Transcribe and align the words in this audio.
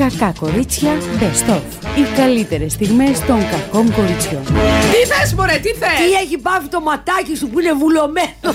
Κακά 0.00 0.32
κορίτσια 0.40 0.90
Best 1.20 1.50
of. 1.56 1.60
Οι 1.98 2.16
καλύτερες 2.16 2.72
στιγμές 2.72 3.20
των 3.20 3.38
κακών 3.50 3.92
κοριτσιών. 3.94 4.44
Τι 4.92 5.00
θες 5.12 5.34
μωρέ, 5.34 5.52
τι 5.52 5.68
θες; 5.68 5.96
Τι 6.06 6.12
έχει 6.24 6.38
πάθει 6.38 6.68
το 6.68 6.80
ματάκι 6.80 7.36
σου 7.36 7.48
που 7.48 7.60
είναι 7.60 7.72
βουλωμένο; 7.72 8.50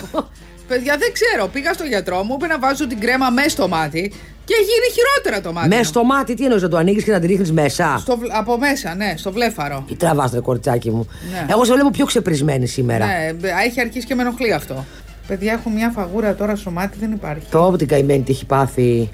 Παιδιά 0.67 0.96
δεν 0.97 1.10
ξέρω, 1.13 1.47
πήγα 1.47 1.73
στο 1.73 1.83
γιατρό 1.83 2.23
μου, 2.23 2.33
είπε 2.37 2.47
να 2.47 2.60
βάζω 2.60 2.87
την 2.87 2.99
κρέμα 2.99 3.29
μέσα 3.29 3.49
στο 3.49 3.67
μάτι 3.67 4.13
και 4.46 4.53
γίνει 4.69 4.87
χειρότερα 4.96 5.42
το 5.42 5.53
μάτι 5.53 5.67
Μέσα 5.67 5.79
μου. 5.79 5.85
στο 5.87 6.03
μάτι, 6.03 6.33
τι 6.33 6.44
εννοείς, 6.44 6.62
να 6.62 6.69
το 6.69 6.78
ανοίγεις 6.78 7.03
και 7.03 7.12
να 7.12 7.19
τη 7.19 7.28
ρίχνεις 7.28 7.51
μέσα; 7.51 7.97
Στο 7.99 8.17
βλ- 8.17 8.31
από 8.35 8.57
μέσα, 8.57 8.96
ναι, 8.96 9.13
στο 9.17 9.31
βλέφαρο. 9.31 9.83
Τι 9.87 9.96
τραβάς, 9.96 10.31
ρε 10.33 10.39
κοριτσάκι 10.39 10.91
μου. 10.91 11.07
Ναι. 11.31 11.46
Εγώ 11.49 11.65
σε 11.65 11.73
βλέπω 11.73 11.89
πιο 11.91 12.05
ξεπρισμένη 12.05 12.67
σήμερα. 12.67 13.05
Ναι, 13.05 13.33
μπ- 13.33 13.46
έχει 13.65 13.79
αρχίσει 13.81 14.05
και 14.05 14.15
με 14.15 14.21
ενοχλεί 14.21 14.53
αυτό. 14.53 14.85
Παιδιά, 15.27 15.53
έχω 15.53 15.69
μια 15.69 15.91
φαγούρα 15.96 16.35
τώρα 16.35 16.55
στο 16.55 16.71
μάτι, 16.71 16.98
δεν 16.99 17.12
υπάρχει. 17.12 17.45
Το 17.52 17.66
από 17.66 17.77
την 17.77 17.88
καημένη 17.88 18.21
τι 18.23 18.31
έχει 18.31 18.45
πάθει. 18.45 19.09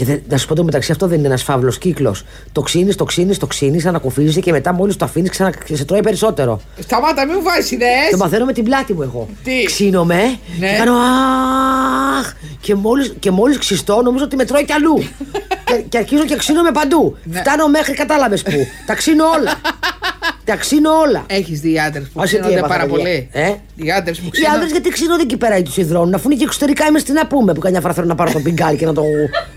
Και 0.00 0.06
δεν, 0.06 0.22
να 0.28 0.36
σου 0.36 0.46
πω 0.46 0.54
το 0.54 0.64
μεταξύ, 0.64 0.92
αυτό 0.92 1.06
δεν 1.06 1.18
είναι 1.18 1.26
ένας 1.26 1.42
φαύλος 1.42 1.78
κύκλος. 1.78 2.24
Το 2.52 2.60
ξύνεις, 2.60 2.96
το 2.96 3.04
ξύνεις, 3.04 3.38
το 3.38 3.46
ξύνεις, 3.46 3.86
ανακουφίζει 3.86 4.40
και 4.40 4.52
μετά 4.52 4.72
μόλις 4.72 4.96
το 4.96 5.04
αφήνεις 5.04 5.30
ξανά 5.30 5.50
και 5.50 5.76
σε 5.76 5.84
τρώει 5.84 6.00
περισσότερο. 6.00 6.60
Σταμάτα, 6.78 7.24
μην 7.26 7.34
μου 7.36 7.42
βάζεις 7.42 7.70
ιδέες. 7.70 8.10
Το 8.10 8.16
μαθαίνω 8.16 8.44
με 8.44 8.52
την 8.52 8.64
πλάτη 8.64 8.92
μου 8.92 9.02
εγώ. 9.02 9.28
Τι; 9.44 9.62
Ξύνομαι 9.64 10.22
Ναι. 10.58 10.70
και 10.70 10.76
κάνω 10.76 10.92
αχ 12.18 12.32
και 12.60 12.74
μόλις, 12.74 13.14
και 13.18 13.30
μόλις 13.30 13.58
ξυστώ 13.58 14.02
νομίζω 14.02 14.24
ότι 14.24 14.36
με 14.36 14.44
τρώει 14.44 14.64
κι 14.64 14.72
αλλού. 14.72 14.94
και, 15.68 15.74
και 15.88 15.98
αρχίζω 15.98 16.24
και 16.24 16.36
ξύνομαι 16.36 16.70
παντού. 16.72 17.16
Ναι. 17.24 17.38
Φτάνω 17.38 17.68
μέχρι 17.68 17.94
κατάλαβες 17.94 18.42
που. 18.42 18.66
Τα 18.86 18.94
ξύνω 18.94 19.24
όλα. 19.24 19.60
Τα 20.50 20.56
ξύνω 20.56 20.90
όλα. 20.90 21.24
Έχεις 21.28 21.60
δει 21.60 21.78
άντρες 21.80 22.08
που 22.12 22.20
Άσε 22.20 22.34
τι 22.34 22.40
ξύνονται 22.40 22.58
έπαθα, 22.58 22.74
πάρα 22.74 22.86
παιδιά. 22.86 22.98
πολύ; 22.98 23.28
Ε; 23.32 23.54
Οι 23.74 23.90
άντρες 23.90 24.18
που 24.18 24.26
Οι 24.26 24.30
ξύνονται. 24.30 24.54
άντρες 24.56 24.70
γιατί 24.70 24.88
ξύνονται 24.88 25.22
εκεί 25.22 25.36
πέρα 25.36 25.56
ή 25.56 25.62
τους 25.62 25.76
υδρώνουν, 25.76 26.14
αφού 26.14 26.28
είναι 26.30 26.38
και 26.38 26.44
εξωτερικά 26.44 26.86
είμαι 26.86 26.98
στην 26.98 27.14
να 27.14 27.26
πούμε 27.26 27.52
που 27.54 27.60
καμιά 27.60 27.80
φορά 27.80 27.94
θέλω 27.94 28.06
να 28.06 28.14
πάρω 28.14 28.32
το 28.32 28.38
πιγκάλι 28.40 28.76
και 28.76 28.86
να 28.86 28.92
το, 28.92 29.02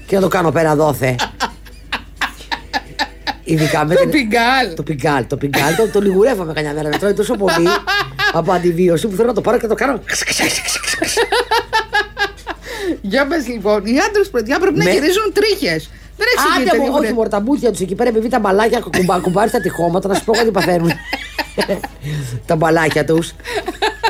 και 0.08 0.16
να 0.16 0.22
το 0.22 0.28
κάνω 0.28 0.52
πέρα 0.52 0.76
δόθε. 0.76 1.16
Ειδικά 3.44 3.86
με 3.86 3.94
Το 3.96 4.00
την- 4.02 4.10
πιγκάλ. 4.10 4.74
Το 4.76 4.84
πιγκάλ, 4.84 5.28
το 5.28 5.38
πιγκάλ, 5.38 5.76
το, 5.76 5.88
το 5.88 6.02
λιγουρεύαμε 6.02 6.54
καμιά 6.54 6.74
μέρα. 6.74 6.90
Με 6.90 6.98
τρώει 6.98 7.14
τόσο 7.14 7.34
πολύ 7.36 7.68
από 8.34 8.52
αντιβίωση 8.52 9.08
που 9.08 9.16
θέλω 9.16 9.28
να 9.28 9.34
το 9.34 9.42
πάρω 9.42 9.58
και 9.58 9.64
να 9.64 9.70
το 9.70 9.76
κάνω. 9.76 10.00
Για 13.02 13.28
πες 13.28 13.48
λοιπόν, 13.48 13.86
οι 13.86 13.98
άντρες 14.10 14.30
παιδιά 14.30 14.60
πρέπει 14.60 14.78
να 14.78 14.84
Με- 14.84 14.92
γυρίζουν 14.92 15.34
τρίχες. 15.34 15.90
Δεν 16.18 16.28
Άντε 16.56 16.62
εξηγείται. 16.62 16.90
μου, 16.92 16.98
όχι 17.00 17.14
μόνο 17.14 17.30
τα 17.30 17.40
μπούτια 17.40 17.72
τους 17.72 17.80
εκεί 17.80 17.96
πέρα, 17.96 18.10
επειδή 18.10 18.30
τα 18.30 18.40
μπαλάκια 18.40 18.80
κουμπά, 18.98 19.20
κουμπάρει 19.20 19.50
στα 19.50 19.60
τυχώματα, 19.62 20.08
να 20.08 20.14
σου 20.14 20.24
πω 20.24 20.34
κάτι 20.34 20.52
παθαίνουν. 20.52 20.92
τα 22.48 22.56
μπαλάκια 22.56 23.06
τους. 23.06 23.34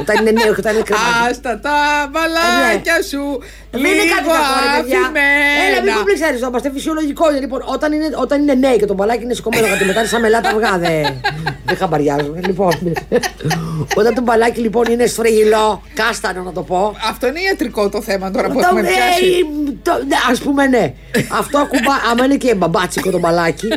Όταν 0.02 0.16
είναι 0.20 0.32
νέο 0.32 0.54
και 0.54 0.60
όταν 0.64 0.74
είναι 0.76 0.84
κρεμασμένα. 0.90 1.26
Άστα 1.30 1.60
τα 1.60 1.76
μπαλάκια 2.12 2.98
σου. 3.12 3.24
Δεν 3.72 3.80
είναι 3.86 4.06
κάτι 4.14 4.24
Λίγο 4.24 4.32
κακό, 4.38 4.56
ρε 4.64 4.70
παιδιά. 4.82 5.00
Έλα, 5.00 5.10
μην 5.12 5.78
αφημένα. 5.78 5.98
κομπλεξαριζόμαστε. 5.98 6.72
Φυσιολογικό 6.76 7.30
είναι. 7.30 7.40
Λοιπόν, 7.40 7.62
όταν 7.76 7.90
είναι, 7.94 8.08
όταν 8.26 8.42
είναι 8.42 8.54
νέοι 8.54 8.78
και 8.78 8.86
το 8.86 8.94
μπαλάκι 8.94 9.24
είναι 9.24 9.34
σηκωμένο 9.34 9.68
γιατί 9.68 9.84
μετά 9.86 10.00
είναι 10.00 10.08
σαν 10.14 10.22
μελάτα 10.22 10.50
αυγά, 10.50 10.78
δεν 10.78 11.06
δεν 11.66 11.78
χαμπαριάζουν. 11.78 12.36
Λοιπόν, 12.46 12.72
όταν 14.00 14.14
το 14.16 14.22
μπαλάκι 14.22 14.60
λοιπόν 14.60 14.86
είναι 14.92 15.06
σφρεγγυλό, 15.06 15.82
κάστανο 15.94 16.42
να 16.44 16.52
το 16.52 16.62
πω. 16.62 16.96
Αυτό 17.10 17.28
είναι 17.28 17.40
ιατρικό 17.40 17.90
το 17.90 18.02
θέμα 18.02 18.32
τώρα 18.32 18.48
που 18.48 18.54
Το, 18.54 18.60
έχουμε 18.64 18.82
πιάσει. 18.82 19.46
ναι, 20.08 20.16
ας 20.32 20.40
πούμε 20.40 20.66
ναι. 20.68 20.94
Αυτό 21.40 21.58
ακουμπά, 21.58 21.94
άμα 22.12 22.26
είναι 22.26 22.36
και 22.36 22.56
μπαμπάτσικο 22.56 23.12
το 23.12 23.20
μπαλάκι, 23.20 23.68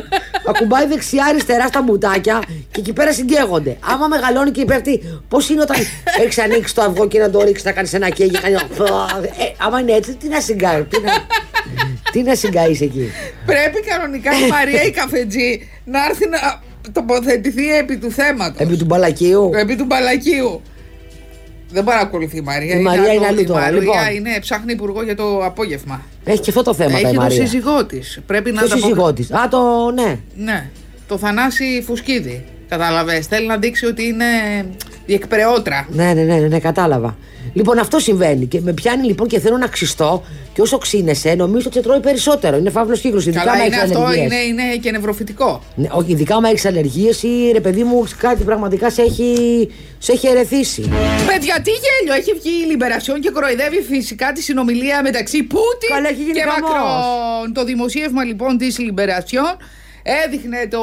ακουμπάει 0.47 0.85
δεξιά-αριστερά 0.87 1.67
στα 1.67 1.81
μπουτάκια 1.81 2.39
και 2.71 2.79
εκεί 2.79 2.93
πέρα 2.93 3.13
συγκαίγονται. 3.13 3.77
Άμα 3.91 4.07
μεγαλώνει 4.07 4.51
και 4.51 4.65
πέφτει, 4.65 5.21
πώς 5.27 5.49
είναι 5.49 5.61
όταν 5.61 5.77
έχεις 6.21 6.37
ανοίξει 6.39 6.75
το 6.75 6.81
αυγό 6.81 7.07
και 7.07 7.19
να 7.19 7.29
το 7.29 7.41
ρίξεις 7.41 7.65
να 7.65 7.71
κάνεις 7.71 7.93
ένα 7.93 8.09
κέγγι. 8.09 8.31
Κάνει... 8.39 8.53
Ε, 8.55 8.59
άμα 9.57 9.79
είναι 9.79 9.91
έτσι, 9.91 10.15
τι 10.15 10.27
να 10.27 10.39
συγκάει, 10.41 10.83
τι 10.83 11.01
να, 11.01 11.11
τι 12.11 12.21
να 12.23 12.35
συγκαείς 12.35 12.81
εκεί; 12.81 13.11
Πρέπει 13.45 13.81
κανονικά 13.89 14.31
η 14.45 14.49
Μαρία 14.49 14.83
η 14.83 14.91
καφετζή 14.91 15.69
να 15.85 16.05
έρθει 16.09 16.27
να 16.29 16.61
τοποθετηθεί 16.91 17.75
επί 17.77 17.97
του 17.97 18.11
θέματος. 18.11 18.59
Επί 18.59 18.77
του 18.77 18.85
μπαλακίου; 18.85 19.51
Επί 19.55 19.75
του 19.75 19.85
μπαλακίου. 19.85 20.61
Δεν 21.69 21.83
παρακολουθεί 21.83 22.37
η 22.37 22.41
Μαρία. 22.41 22.75
Η 22.75 22.81
Μαρία 22.81 23.03
είναι 23.13 23.25
άλλο- 23.25 23.25
αλλού 23.27 23.39
η 23.39 23.45
τώρα, 23.45 23.59
Μαρία 23.61 23.79
λοιπόν. 23.79 24.15
είναι 24.15 24.39
ψάχνει 24.39 24.71
υπουργό 24.73 25.03
για 25.03 25.15
το 25.15 25.45
απόγευμα. 25.45 26.01
Έχει 26.23 26.39
και 26.39 26.49
αυτό 26.49 26.63
το 26.63 26.73
θέμα 26.73 26.91
τα 26.91 26.97
Έχει 26.97 27.07
η 27.07 27.13
το 27.13 27.21
Μαρία. 27.21 27.37
σύζυγό 27.45 27.85
της. 27.85 28.19
Πρέπει 28.25 28.51
να 28.51 28.61
Το 28.61 28.67
τα 28.67 28.73
απο- 28.75 28.83
σύζυγό 28.83 29.13
της. 29.13 29.31
Α, 29.31 29.47
το 29.49 29.91
ναι. 29.93 30.19
Ναι. 30.35 30.69
Το 31.07 31.17
Θανάση 31.17 31.83
Φουσκίδη. 31.85 32.45
Καταλαβες. 32.69 33.25
Θέλει 33.27 33.47
να 33.47 33.57
δείξει 33.57 33.85
ότι 33.85 34.03
είναι 34.05 34.25
διεκπαιρεότρα. 35.07 35.87
Ναι, 35.91 36.13
ναι, 36.13 36.21
ναι, 36.21 36.35
ναι, 36.35 36.47
ναι, 36.47 36.59
κατάλαβα. 36.59 37.17
Λοιπόν, 37.53 37.79
αυτό 37.79 37.99
συμβαίνει. 37.99 38.45
Και 38.45 38.61
με 38.61 38.73
πιάνει 38.73 39.05
λοιπόν 39.07 39.27
και 39.27 39.39
θέλω 39.39 39.57
να 39.57 39.67
ξυστώ. 39.67 40.23
Και 40.53 40.61
όσο 40.61 40.77
ξύνεσαι, 40.77 41.33
νομίζω 41.33 41.65
ότι 41.67 41.75
σε 41.75 41.83
τρώει 41.83 41.99
περισσότερο. 41.99 42.57
Είναι 42.57 42.69
φαύλος 42.69 42.99
κύκλος. 42.99 43.25
Ειδικά 43.25 43.39
Καλά, 43.39 43.51
άμα 43.51 43.65
είναι 43.65 43.75
έχεις 43.75 43.89
αυτό, 43.91 44.03
αλλεργίε. 44.03 44.23
είναι, 44.23 44.35
είναι 44.35 44.75
και 44.75 44.91
νευροφυτικό. 44.91 45.61
Ναι, 45.75 45.87
όχι, 45.91 46.11
ειδικά 46.11 46.35
άμα 46.35 46.49
έχεις 46.49 46.65
αλλεργίε 46.65 47.11
ή 47.21 47.51
ρε 47.51 47.59
παιδί 47.59 47.83
μου, 47.83 48.03
κάτι 48.17 48.43
πραγματικά 48.43 48.89
σε 48.89 49.01
έχει, 49.01 49.31
σε 49.97 50.11
έχει 50.11 50.27
ερεθίσει. 50.27 50.81
Παιδιά, 51.27 51.61
τι 51.63 51.71
γέλιο! 51.71 52.13
Έχει 52.19 52.33
βγει 52.33 52.63
η 52.63 52.65
Λιμπερασιόν 52.69 53.19
και 53.21 53.29
κοροϊδεύει 53.29 53.81
φυσικά 53.81 54.31
τη 54.31 54.41
συνομιλία 54.41 55.01
μεταξύ 55.01 55.43
Πούτιν 55.43 55.89
Καλά, 55.89 56.09
έχει 56.09 56.21
γίνει 56.21 56.31
και 56.31 56.39
χαμός. 56.41 56.71
Μακρόν. 56.71 57.53
Το 57.53 57.63
δημοσίευμα 57.63 58.23
λοιπόν 58.23 58.57
της 58.57 58.79
Λιμπερασιόν 58.79 59.57
έδειχνε 60.25 60.67
το 60.69 60.81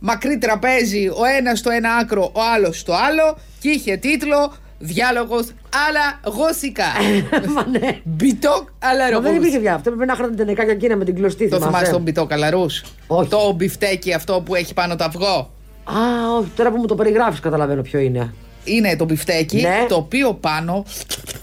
μακρύ 0.00 0.38
τραπέζι, 0.38 1.08
ο 1.08 1.24
ένας 1.38 1.58
στο 1.58 1.70
ένα 1.70 1.94
άκρο, 1.94 2.30
ο 2.34 2.40
άλλος 2.54 2.78
στο 2.78 2.92
άλλο, 2.92 3.36
και 3.60 3.68
είχε 3.68 3.96
τίτλο 3.96 4.52
Διάλογος 4.82 5.46
αλλά 5.88 6.20
γόσικα. 6.34 6.84
Μα 7.54 7.66
ναι. 7.66 7.98
Μπιτόκ 8.04 8.68
αλλά 8.78 9.04
Μα 9.04 9.10
δεν 9.10 9.22
ρογούς. 9.22 9.36
υπήρχε 9.36 9.58
πια. 9.58 9.74
Αυτό 9.74 9.90
πρέπει 9.90 10.06
να 10.06 10.14
χρόνο 10.14 10.34
την 10.34 10.48
εκάκια 10.48 10.72
εκείνα 10.72 10.96
με 10.96 11.04
την 11.04 11.14
κλωστή. 11.14 11.48
Το 11.48 11.56
θυμάσαι. 11.56 11.72
θυμάσαι 11.72 11.92
τον 11.92 12.02
μπιτόκ 12.02 12.32
αλαρούς; 12.32 12.84
Όχι. 13.06 13.28
Το 13.28 13.52
μπιφτέκι 13.56 14.12
αυτό 14.12 14.40
που 14.44 14.54
έχει 14.54 14.74
πάνω 14.74 14.96
το 14.96 15.04
αυγό; 15.04 15.50
Α, 15.84 16.34
όχι, 16.38 16.48
τώρα 16.56 16.70
που 16.70 16.76
μου 16.76 16.86
το 16.86 16.94
περιγράφεις, 16.94 17.40
καταλαβαίνω 17.40 17.82
ποιο 17.82 17.98
είναι. 17.98 18.34
Είναι 18.64 18.96
το 18.96 19.04
μπιφτέκι, 19.04 19.60
Ναι. 19.60 19.86
το 19.88 19.94
οποίο 19.94 20.34
πάνω 20.34 20.84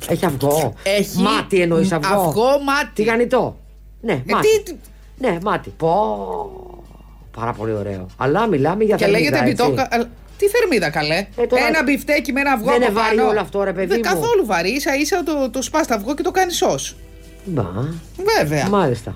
Έχει 0.10 0.26
αυγό. 0.26 0.74
έχει. 0.84 1.18
Μάτι 1.22 1.62
εννοείς 1.62 1.92
αυγό. 1.92 2.20
Αυγό, 2.20 2.60
μάτι. 2.66 2.90
Τηγανιτό. 2.94 3.58
Ναι, 4.02 4.14
Ε, 4.14 4.22
μάτι. 4.32 4.48
τι- 4.64 4.74
τι- 4.74 4.80
Ναι, 5.18 5.38
μάτι. 5.44 5.74
Πω. 5.78 6.18
Πάρα 7.40 7.54
πολύ 7.54 7.72
ωραίο. 7.74 8.06
Αλλά 8.18 8.48
μιλάμε 8.48 8.84
για 8.84 8.96
Και 8.96 9.04
θερμίδα, 9.06 9.24
λέγεται 9.30 9.50
έτσι. 9.50 9.64
μπιτόκα. 9.64 9.88
αλλά 9.92 10.06
Τι 10.38 10.46
θερμίδα 10.48 10.90
καλέ. 10.90 11.28
Ε, 11.38 11.46
τώρα- 11.48 11.68
Ένα 11.68 11.84
μπιφτέκι 11.84 12.32
με 12.32 12.40
ένα 12.40 12.52
αυγό. 12.52 12.66
Δεν 12.66 12.76
από 12.76 12.84
είναι 12.92 13.00
βαρύ 13.02 13.16
πάνω. 13.16 13.30
όλο 13.30 13.40
αυτό, 13.40 13.64
ρε 13.64 13.74
παιδί 13.74 13.88
Δεν 13.88 14.02
μου. 14.06 14.12
καθόλου 14.12 14.46
βαρύ. 14.46 14.82
σα 14.82 14.96
ίσα 14.96 15.24
το, 15.24 15.50
το 15.50 15.62
σπάς 15.62 15.90
αυγό 15.90 16.14
και 16.16 16.22
το 16.24 16.32
κάνεις 16.32 16.56
σος. 16.58 16.96
Μπα. 17.46 17.64
Βέβαια. 18.38 18.68
Μάλιστα. 18.70 19.16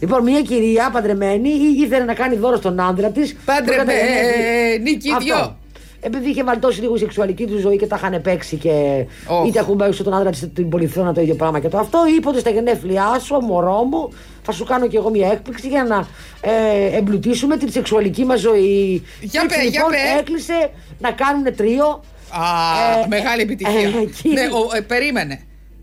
Λοιπόν, 0.00 0.22
μια 0.22 0.42
κυρία 0.42 0.90
παντρεμένη 0.90 1.48
ή- 1.48 1.80
ήθελε 1.84 2.04
να 2.04 2.14
κάνει 2.14 2.36
δώρο 2.36 2.56
στον 2.56 2.80
άντρα 2.80 3.10
της. 3.10 3.36
Παντρεμένη, 3.44 4.96
και 4.96 5.08
οι 5.08 5.16
δυο. 5.20 5.56
Επειδή 6.00 6.28
είχε 6.30 6.44
βαλτώσει 6.44 6.80
λίγο 6.80 6.94
η 6.94 6.98
σεξουαλική 6.98 7.46
του 7.46 7.58
ζωή 7.58 7.76
και 7.76 7.86
τα 7.86 7.96
είχαν 7.96 8.22
παίξει 8.22 8.56
και 8.56 9.04
Οχ. 9.28 9.48
είτε 9.48 9.60
ακουμπάει 9.60 9.90
τον 9.90 10.14
άντρα 10.14 10.30
της 10.30 10.48
την 10.54 10.68
πολυθρόνα 10.68 11.12
το 11.14 11.20
ίδιο 11.20 11.34
πράγμα 11.34 11.60
και 11.60 11.68
το 11.68 11.78
αυτό, 11.78 11.98
είπε 12.16 12.28
ότι 12.28 12.38
στα 12.40 12.50
γενέθλιά 12.50 13.18
σου, 13.22 13.34
μωρό 13.34 13.82
μου, 13.82 14.08
θα 14.42 14.52
σου 14.52 14.64
κάνω 14.64 14.86
κι 14.88 14.96
εγώ 14.96 15.10
μια 15.10 15.30
έκπληξη 15.32 15.68
για 15.68 15.84
να 15.84 16.06
ε, 16.40 16.96
εμπλουτίσουμε 16.96 17.56
την 17.56 17.70
σεξουαλική 17.70 18.24
μας 18.24 18.40
ζωή. 18.40 19.02
Για 19.20 19.40
Έτσι, 19.44 19.56
πέ, 19.58 19.62
για 19.62 19.70
λοιπόν, 19.70 19.90
πέ. 19.90 20.18
έκλεισε 20.18 20.70
να 20.98 21.10
κάνουν 21.12 21.54
τρίο. 21.56 21.86
Α, 22.30 23.00
Ε, 23.02 23.06
μεγάλη 23.08 23.40
ε, 23.40 23.44
επιτυχία. 23.44 23.80
ε, 23.80 24.02
εκείνη- 24.02 24.34
ναι, 24.34 24.40
ο, 24.42 24.76
ε, 24.76 24.80
περίμενε. 24.80 25.40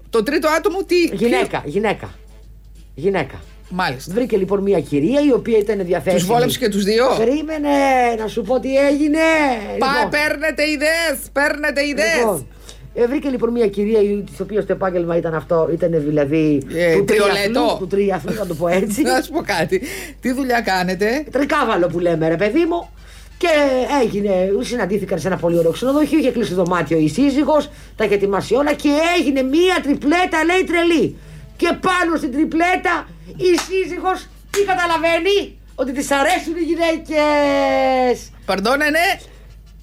Το 0.10 0.24
τρίτο 0.24 0.48
άτομο 0.58 0.84
τι. 0.84 1.06
Γυναίκα, 1.16 1.62
γυναίκα. 1.66 2.10
Γυναίκα. 2.96 3.36
Μάλιστα. 3.76 4.14
Βρήκε 4.14 4.38
λοιπόν 4.38 4.62
μια 4.62 4.80
κυρία 4.82 5.22
η 5.22 5.32
οποία 5.32 5.58
ήταν 5.58 5.86
διαθέσιμη. 5.86 6.20
Τους 6.22 6.30
βόλεψε 6.30 6.60
και 6.60 6.70
τους 6.70 6.84
δύο; 6.84 7.06
Περίμενε 7.18 7.70
να 8.20 8.28
σου 8.28 8.42
πω 8.42 8.60
τι 8.60 8.76
έγινε. 8.78 9.20
Πα, 9.80 9.88
Λοιπόν, 9.88 10.10
παίρνετε 10.10 10.64
ιδέες. 10.70 11.18
Παίρνετε 11.34 11.82
ιδέες. 11.88 12.18
λοιπόν, 12.20 12.48
ε, 12.94 13.06
βρήκε 13.08 13.30
λοιπόν 13.30 13.52
μια 13.52 13.68
κυρία 13.68 14.00
της 14.30 14.40
οποίας 14.40 14.66
το 14.66 14.74
επάγγελμα 14.74 15.18
ήταν 15.18 15.34
αυτό, 15.36 15.70
ήταν 15.74 15.92
δηλαδή 16.06 16.62
Ε, 16.76 16.96
του 16.96 17.04
τριολέτο. 17.04 17.38
τριαθλού, 17.52 17.78
του 17.80 17.88
τριαθλού, 17.88 18.34
να 18.34 18.46
το 18.46 18.54
πω 18.54 18.68
έτσι. 18.68 19.02
Να 19.02 19.22
σου 19.22 19.32
πω 19.32 19.42
κάτι. 19.42 19.82
Τι 20.22 20.32
δουλειά 20.34 20.62
κάνετε; 20.62 21.24
Τρικάβαλο 21.32 21.88
που 21.88 22.00
λέμε 22.00 22.28
ρε 22.28 22.36
παιδί 22.36 22.66
μου. 22.70 22.90
Και 23.38 23.48
έγινε, 24.04 24.32
συναντήθηκαν 24.60 25.20
σε 25.20 25.28
ένα 25.28 25.38
πολύ 25.38 25.58
ωραίο 25.58 25.72
ξενοδοχείο, 25.72 26.20
είχε 26.20 26.32
κλείσει 26.32 26.50
το 26.54 26.64
δωμάτιο 26.64 26.98
η 26.98 27.08
σύζυγος, 27.10 27.70
τα 27.96 28.06
είχε 28.06 28.14
ετοιμάσει 28.14 28.54
όλα 28.56 28.74
και 28.74 28.90
έγινε 29.20 29.42
μία 29.42 29.76
τριπλέτα 29.84 30.44
λέει 30.46 30.64
τρελή. 30.64 31.18
Και 31.58 31.68
πάνω 31.82 32.16
στην 32.18 32.32
τριπλέτα 32.32 33.08
η 33.38 33.58
σύζυγος 33.68 34.28
τι 34.52 34.64
καταλαβαίνει, 34.64 35.58
ότι 35.76 35.92
της 35.92 36.12
αρέσουν 36.12 36.56
οι 36.60 36.64
γυναίκες. 36.64 38.32
Παρντώνε, 38.46 38.86
ναι. 38.90 39.20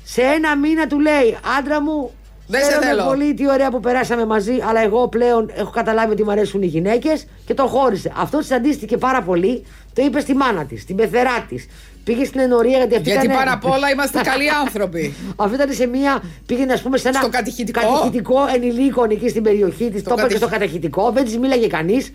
Σε 0.04 0.22
ένα 0.22 0.56
μήνα 0.56 0.86
του 0.86 1.00
λέει, 1.00 1.38
άντρα 1.58 1.80
μου, 1.82 2.10
Δεν 2.46 2.60
σε 2.60 2.66
χαίρομαι 2.66 2.86
θέλω». 2.86 3.04
πολύ, 3.04 3.34
τι 3.34 3.48
ωραία 3.48 3.70
που 3.70 3.80
περάσαμε 3.80 4.26
μαζί, 4.26 4.58
αλλά 4.68 4.80
εγώ 4.82 5.08
πλέον 5.08 5.50
έχω 5.54 5.70
καταλάβει 5.70 6.12
ότι 6.12 6.24
μου 6.24 6.30
αρέσουν 6.30 6.62
οι 6.62 6.66
γυναίκες 6.66 7.26
και 7.46 7.54
το 7.54 7.66
χώρισε. 7.66 8.12
Αυτό 8.16 8.38
της 8.38 8.50
αντίστοιχε 8.50 8.96
πάρα 8.96 9.22
πολύ, 9.22 9.64
το 9.94 10.02
είπε 10.04 10.20
στη 10.20 10.34
μάνα 10.34 10.64
της, 10.64 10.82
στην 10.82 10.96
πεθερά 10.96 11.46
της. 11.48 11.66
Πήγε 12.04 12.24
στην 12.24 12.40
ενορία 12.40 12.76
γιατί 12.78 12.96
αυτή 12.96 13.10
Γιατί 13.10 13.26
ήταν... 13.26 13.36
πάνω 13.38 13.52
απ' 13.52 13.64
όλα 13.64 13.90
είμαστε 13.90 14.20
καλοί 14.20 14.50
άνθρωποι. 14.50 15.14
Αυτή 15.36 15.54
ήταν 15.54 15.72
σε 15.72 15.86
μία. 15.86 16.22
Πήγαινε, 16.46 16.72
ας 16.72 16.82
πούμε, 16.82 16.96
σε 16.98 17.08
ένα. 17.08 17.18
Στο 17.20 17.28
κατηχητικό. 17.28 17.80
κατηχητικό 17.80 18.36
ενηλίκων 18.54 19.10
εκεί 19.10 19.28
στην 19.28 19.42
περιοχή 19.42 19.90
της. 19.90 20.02
Το 20.02 20.10
είπε 20.12 20.14
και 20.14 20.20
κατηχ- 20.22 20.36
στο 20.36 20.48
κατηχητικό. 20.48 21.10
Δεν 21.10 21.24
της 21.24 21.38
μίλαγε 21.38 21.66
κανείς. 21.66 22.12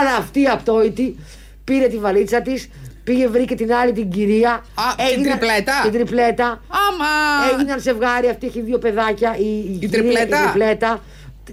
Αλλά 0.00 0.16
αυτή 0.18 0.40
η 0.40 0.46
απτόητη 0.46 1.16
πήρε 1.64 1.86
τη 1.86 1.98
βαλίτσα 1.98 2.42
της, 2.42 2.68
Πήγε 3.06 3.28
βρήκε 3.28 3.54
την 3.54 3.74
άλλη 3.74 3.92
την 3.92 4.10
κυρία. 4.10 4.50
Α, 4.50 4.62
την 5.14 5.22
τριπλέτα; 5.22 5.72
Την 5.82 5.92
τριπλέτα. 5.92 6.62
Άμα. 6.68 7.06
Έγιναν 7.52 7.80
ζευγάρι, 7.80 8.28
αυτή 8.28 8.46
έχει 8.46 8.60
δύο 8.60 8.78
παιδάκια. 8.78 9.36
Η, 9.38 9.42
η, 9.42 9.78
κυρία, 9.80 9.88
τριπλέτα. 9.88 10.38
η 10.38 10.42
τριπλέτα; 10.42 11.00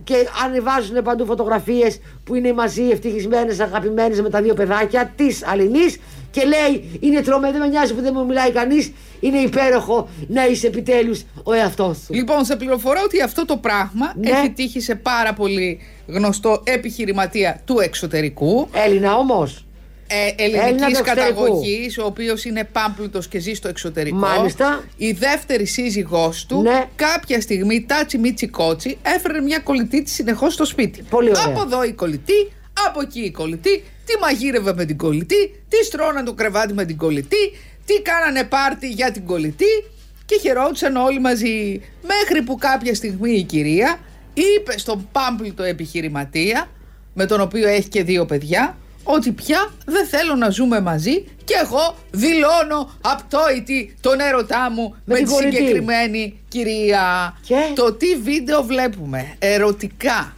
Και 0.04 0.14
ανεβάζουν 0.46 1.02
παντού 1.04 1.26
φωτογραφίες 1.26 2.00
που 2.24 2.36
είναι 2.36 2.54
μαζί 2.54 2.90
ευτυχισμένες, 2.90 3.60
αγαπημένες 3.60 4.22
με 4.22 4.30
τα 4.30 4.42
δύο 4.42 4.54
παιδάκια 4.54 5.12
της 5.16 5.46
Αλληνής. 5.46 6.00
Και 6.32 6.44
λέει: 6.44 7.00
Είναι 7.00 7.22
τρομερό, 7.22 7.52
δεν 7.52 7.62
με 7.62 7.68
νοιάζει 7.68 7.94
που 7.94 8.02
δεν 8.02 8.14
μου 8.16 8.26
μιλάει 8.26 8.52
κανείς. 8.52 8.92
Είναι 9.24 9.38
υπέροχο 9.38 10.10
να 10.28 10.46
είσαι 10.48 10.68
επιτέλους 10.68 11.24
ο 11.44 11.54
εαυτός 11.54 11.98
σου. 11.98 12.14
Λοιπόν, 12.14 12.46
σε 12.46 12.56
πληροφορώ 12.56 13.00
ότι 13.04 13.22
αυτό 13.22 13.46
το 13.46 13.58
πράγμα 13.58 14.14
Ναι. 14.20 14.30
έχει 14.30 14.50
τύχει 14.50 14.80
σε 14.80 14.96
πάρα 14.96 15.34
πολύ 15.34 15.80
γνωστό 16.08 16.62
επιχειρηματία 16.66 17.62
του 17.66 17.80
εξωτερικού. 17.80 18.68
Έλληνα 18.86 19.16
όμως. 19.16 19.66
Ε, 20.08 20.44
Έλληνα 20.44 20.64
ελληνική 20.68 20.92
του 20.94 20.98
εξωτερικού. 21.00 21.40
καταγωγής, 21.42 21.98
ο 21.98 22.06
οποίος 22.06 22.46
είναι 22.46 22.64
πάμπλουτος 22.72 23.28
και 23.28 23.40
ζει 23.40 23.54
στο 23.54 23.68
εξωτερικό. 23.68 24.18
Μάλιστα. 24.18 24.84
Η 24.98 25.12
δεύτερη 25.12 25.66
σύζυγός 25.66 26.46
του, 26.46 26.62
Ναι. 26.62 26.86
κάποια 26.96 27.42
στιγμή, 27.42 27.86
τάτσι 27.86 28.18
μίτσι 28.18 28.48
κότσι, 28.48 28.98
έφερε 29.02 29.42
μια 29.42 29.60
κολλητή 29.60 30.04
της 30.04 30.14
συνεχώς 30.14 30.54
στο 30.54 30.66
σπίτι. 30.66 31.04
Πολύ 31.10 31.30
ωραία. 31.30 31.44
Από 31.46 31.62
εδώ 31.62 31.84
η 31.84 31.94
κολλητή, 31.94 32.52
από 32.88 33.02
εκεί 33.02 33.20
η 33.20 33.32
κολλητή, 33.32 33.84
τη 34.06 34.18
μαγείρευε 34.22 34.74
με 34.74 34.86
την 34.86 34.98
κολλητή, 34.98 35.64
τη 35.70 35.86
στρώναν 35.86 36.26
το 36.26 36.34
κρεβάτι 36.34 36.74
με 36.74 36.86
την 36.86 36.98
κολλητή, 36.98 37.52
τι 37.86 38.02
κάνανε 38.02 38.44
πάρτι 38.44 38.90
για 38.90 39.12
την 39.12 39.26
κολλητή 39.26 39.84
και 40.26 40.40
χαιρόντουσαν 40.42 40.96
όλοι 40.96 41.20
μαζί. 41.20 41.82
Μέχρι 42.02 42.42
που 42.42 42.56
κάποια 42.56 42.96
στιγμή 42.96 43.32
η 43.32 43.44
κυρία 43.44 44.00
είπε 44.34 44.78
στον 44.78 45.10
πάμπλουτο 45.12 45.64
επιχειρηματία, 45.64 46.70
με 47.14 47.26
τον 47.26 47.42
οποίο 47.42 47.68
έχει 47.68 47.88
και 47.88 48.04
δύο 48.04 48.26
παιδιά, 48.26 48.78
ότι 49.04 49.32
πια 49.32 49.74
δεν 49.86 50.08
θέλω 50.08 50.36
να 50.36 50.50
ζούμε 50.50 50.82
μαζί 50.82 51.24
και 51.44 51.54
εγώ 51.64 51.96
δηλώνω 52.12 52.92
απτόητη 53.02 53.96
τον 54.02 54.20
έρωτά 54.20 54.72
μου 54.72 54.96
με, 55.06 55.16
την 55.16 55.26
τη 55.26 55.32
κολλητή. 55.32 55.56
συγκεκριμένη 55.56 56.40
κυρία. 56.48 57.38
Και; 57.48 57.56
Το 57.76 57.94
τι 57.94 58.16
βίντεο 58.16 58.64
βλέπουμε 58.64 59.36
ερωτικά 59.40 60.36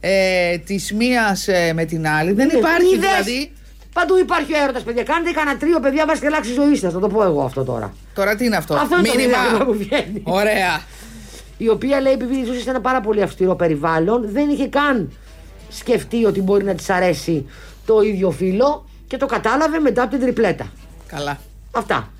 ε, 0.00 0.58
της 0.58 0.92
μίας 0.92 1.48
ε, 1.48 1.72
με 1.74 1.84
την 1.84 2.08
άλλη 2.08 2.32
δεν 2.32 2.48
υπάρχει 2.48 2.94
Είδες; 2.94 3.24
δηλαδή. 3.24 3.52
Παντού 3.98 4.18
υπάρχει 4.18 4.52
ο 4.54 4.62
έρωτας, 4.62 4.82
παιδιά. 4.82 5.02
Κάντε 5.02 5.30
κανένα 5.30 5.58
τρίο, 5.58 5.80
παιδιά, 5.80 6.06
μα 6.06 6.14
και 6.16 6.26
αλλάξει 6.26 6.50
η 6.50 6.54
ζωή 6.54 6.76
σας. 6.76 6.92
Θα 6.92 6.98
το 6.98 7.08
πω 7.08 7.22
εγώ 7.24 7.42
αυτό 7.42 7.64
τώρα. 7.64 7.92
Τώρα 8.14 8.34
τι 8.34 8.44
είναι 8.44 8.56
αυτό; 8.56 8.74
Αυτό 8.74 8.98
είναι 8.98 9.08
το 9.08 9.16
Μήνυμα. 9.16 9.38
μήνυμα 9.42 9.64
που 9.64 9.72
βγαίνει. 9.72 10.22
Ωραία. 10.24 10.80
Η 11.58 11.68
οποία 11.68 12.00
λέει, 12.00 12.12
επειδή 12.12 12.44
ζούσε 12.44 12.60
σε 12.60 12.70
ένα 12.70 12.80
πάρα 12.80 13.00
πολύ 13.00 13.22
αυστηρό 13.22 13.54
περιβάλλον, 13.54 14.28
δεν 14.32 14.48
είχε 14.48 14.68
καν 14.68 15.12
σκεφτεί 15.68 16.24
ότι 16.24 16.40
μπορεί 16.40 16.64
να 16.64 16.74
της 16.74 16.90
αρέσει 16.90 17.46
το 17.86 18.00
ίδιο 18.00 18.30
φίλο 18.30 18.88
και 19.06 19.16
το 19.16 19.26
κατάλαβε 19.26 19.78
μετά 19.78 20.02
από 20.02 20.10
την 20.10 20.20
τριπλέτα. 20.20 20.66
Καλά. 21.06 21.38
Αυτά. 21.72 22.10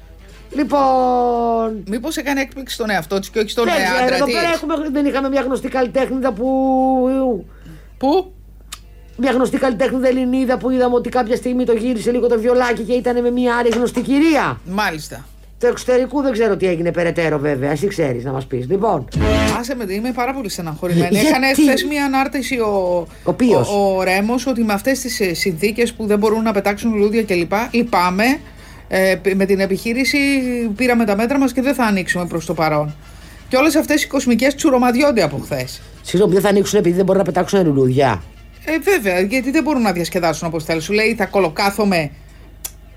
Λοιπόν. 0.51 1.83
Μήπως 1.87 2.17
έκανε 2.17 2.41
έκπληξη 2.41 2.75
στον 2.75 2.91
εαυτό 2.91 3.19
της 3.19 3.31
και 3.31 3.39
όχι 3.39 3.49
στον 3.49 3.65
Δεν 3.65 3.75
ξέρω, 3.75 4.03
άντρα 4.03 4.17
εδώ 4.17 4.25
της; 4.25 4.35
πέρα 4.35 4.49
έχουμε, 4.49 4.75
δεν 4.93 5.07
είχαμε 5.07 5.29
μια 5.29 5.41
γνωστή 5.41 5.69
καλλιτέχνηδα 5.69 6.33
που. 6.33 7.47
Πού; 7.99 8.33
Μια 9.17 9.31
γνωστή 9.31 9.59
καλλιτέχνηδα 9.59 10.09
Ελληνίδα 10.09 10.59
που 10.59 10.71
είδαμε 10.71 10.95
ότι 10.95 11.09
κάποια 11.09 11.37
στιγμή 11.37 11.65
το 11.65 11.73
γύρισε 11.73 12.11
λίγο 12.11 12.27
το 12.27 12.41
βιολάκι 12.41 12.83
και 12.83 12.93
ήταν 12.93 13.23
με 13.23 13.31
μια 13.31 13.57
άλλη 13.57 13.69
γνωστή 13.69 14.01
κυρία. 14.01 14.61
Μάλιστα. 14.65 15.27
Το 15.59 15.67
εξωτερικού 15.67 16.23
δεν 16.23 16.33
ξέρω 16.33 16.57
τι 16.57 16.67
έγινε 16.67 16.93
περαιτέρω 16.93 17.39
βέβαια. 17.39 17.71
Εσύ 17.71 17.87
ξέρεις 17.87 18.25
να 18.25 18.33
μας 18.33 18.47
πεις. 18.47 18.67
Λοιπόν. 18.69 19.09
Άσε 19.59 19.75
με, 19.75 19.85
είμαι 19.89 20.13
πάρα 20.13 20.33
πολύ 20.33 20.49
στεναχωρημένη. 20.49 21.09
Γιατί; 21.11 21.27
Έκανε 21.27 21.53
χθες 21.55 21.85
μία 21.85 22.05
ανάρτηση 22.05 22.59
ο, 22.59 23.07
Ο 23.25 23.33
ποιος; 23.33 23.69
ο, 23.69 23.97
ο 23.97 24.03
Ρέμος 24.03 24.47
ότι 24.47 24.65
με 24.65 24.73
αυτές 24.73 25.01
τις 25.01 25.21
συνθήκες 25.33 25.93
που 25.93 26.07
δεν 26.07 26.19
μπορούν 26.19 26.43
να 26.43 26.53
πετάξουν 26.53 26.93
λουλούδια 26.93 27.23
κλπ. 27.23 27.53
Λυπάμαι. 27.71 28.25
Ε, 28.89 29.17
με 29.35 29.45
την 29.45 29.61
επιχείρηση 29.61 30.19
πήραμε 30.77 31.05
τα 31.05 31.17
μέτρα 31.17 31.39
μας 31.39 31.53
και 31.53 31.63
δεν 31.63 31.75
θα 31.75 31.85
ανοίξουμε 31.85 32.27
προς 32.27 32.47
το 32.47 32.55
παρόν. 32.55 32.95
Και 33.49 33.57
όλες 33.57 33.77
αυτές 33.77 34.03
οι 34.03 34.07
κοσμικές 34.07 34.55
τσουρομαδιώνται 34.55 35.23
από 35.23 35.39
χθες. 35.45 35.81
Συγγνώμη, 36.03 36.33
δεν 36.33 36.43
θα 36.43 36.49
ανοίξουν 36.49 36.79
επειδή 36.79 36.97
δεν 36.97 37.05
μπορούν 37.05 37.21
να 37.21 37.27
πετάξουν 37.27 37.65
λουλούδια. 37.67 38.23
Ε, 38.69 38.79
βέβαια, 38.79 39.21
γιατί 39.21 39.51
δεν 39.51 39.63
μπορούν 39.63 39.83
να 39.83 39.93
διασκεδάσουν 39.93 40.49
όπως 40.49 40.65
θέλουν. 40.65 40.81
Σου 40.83 40.93
λέει 40.93 41.15
θα 41.15 41.27
κολοκάθομαι. 41.27 42.11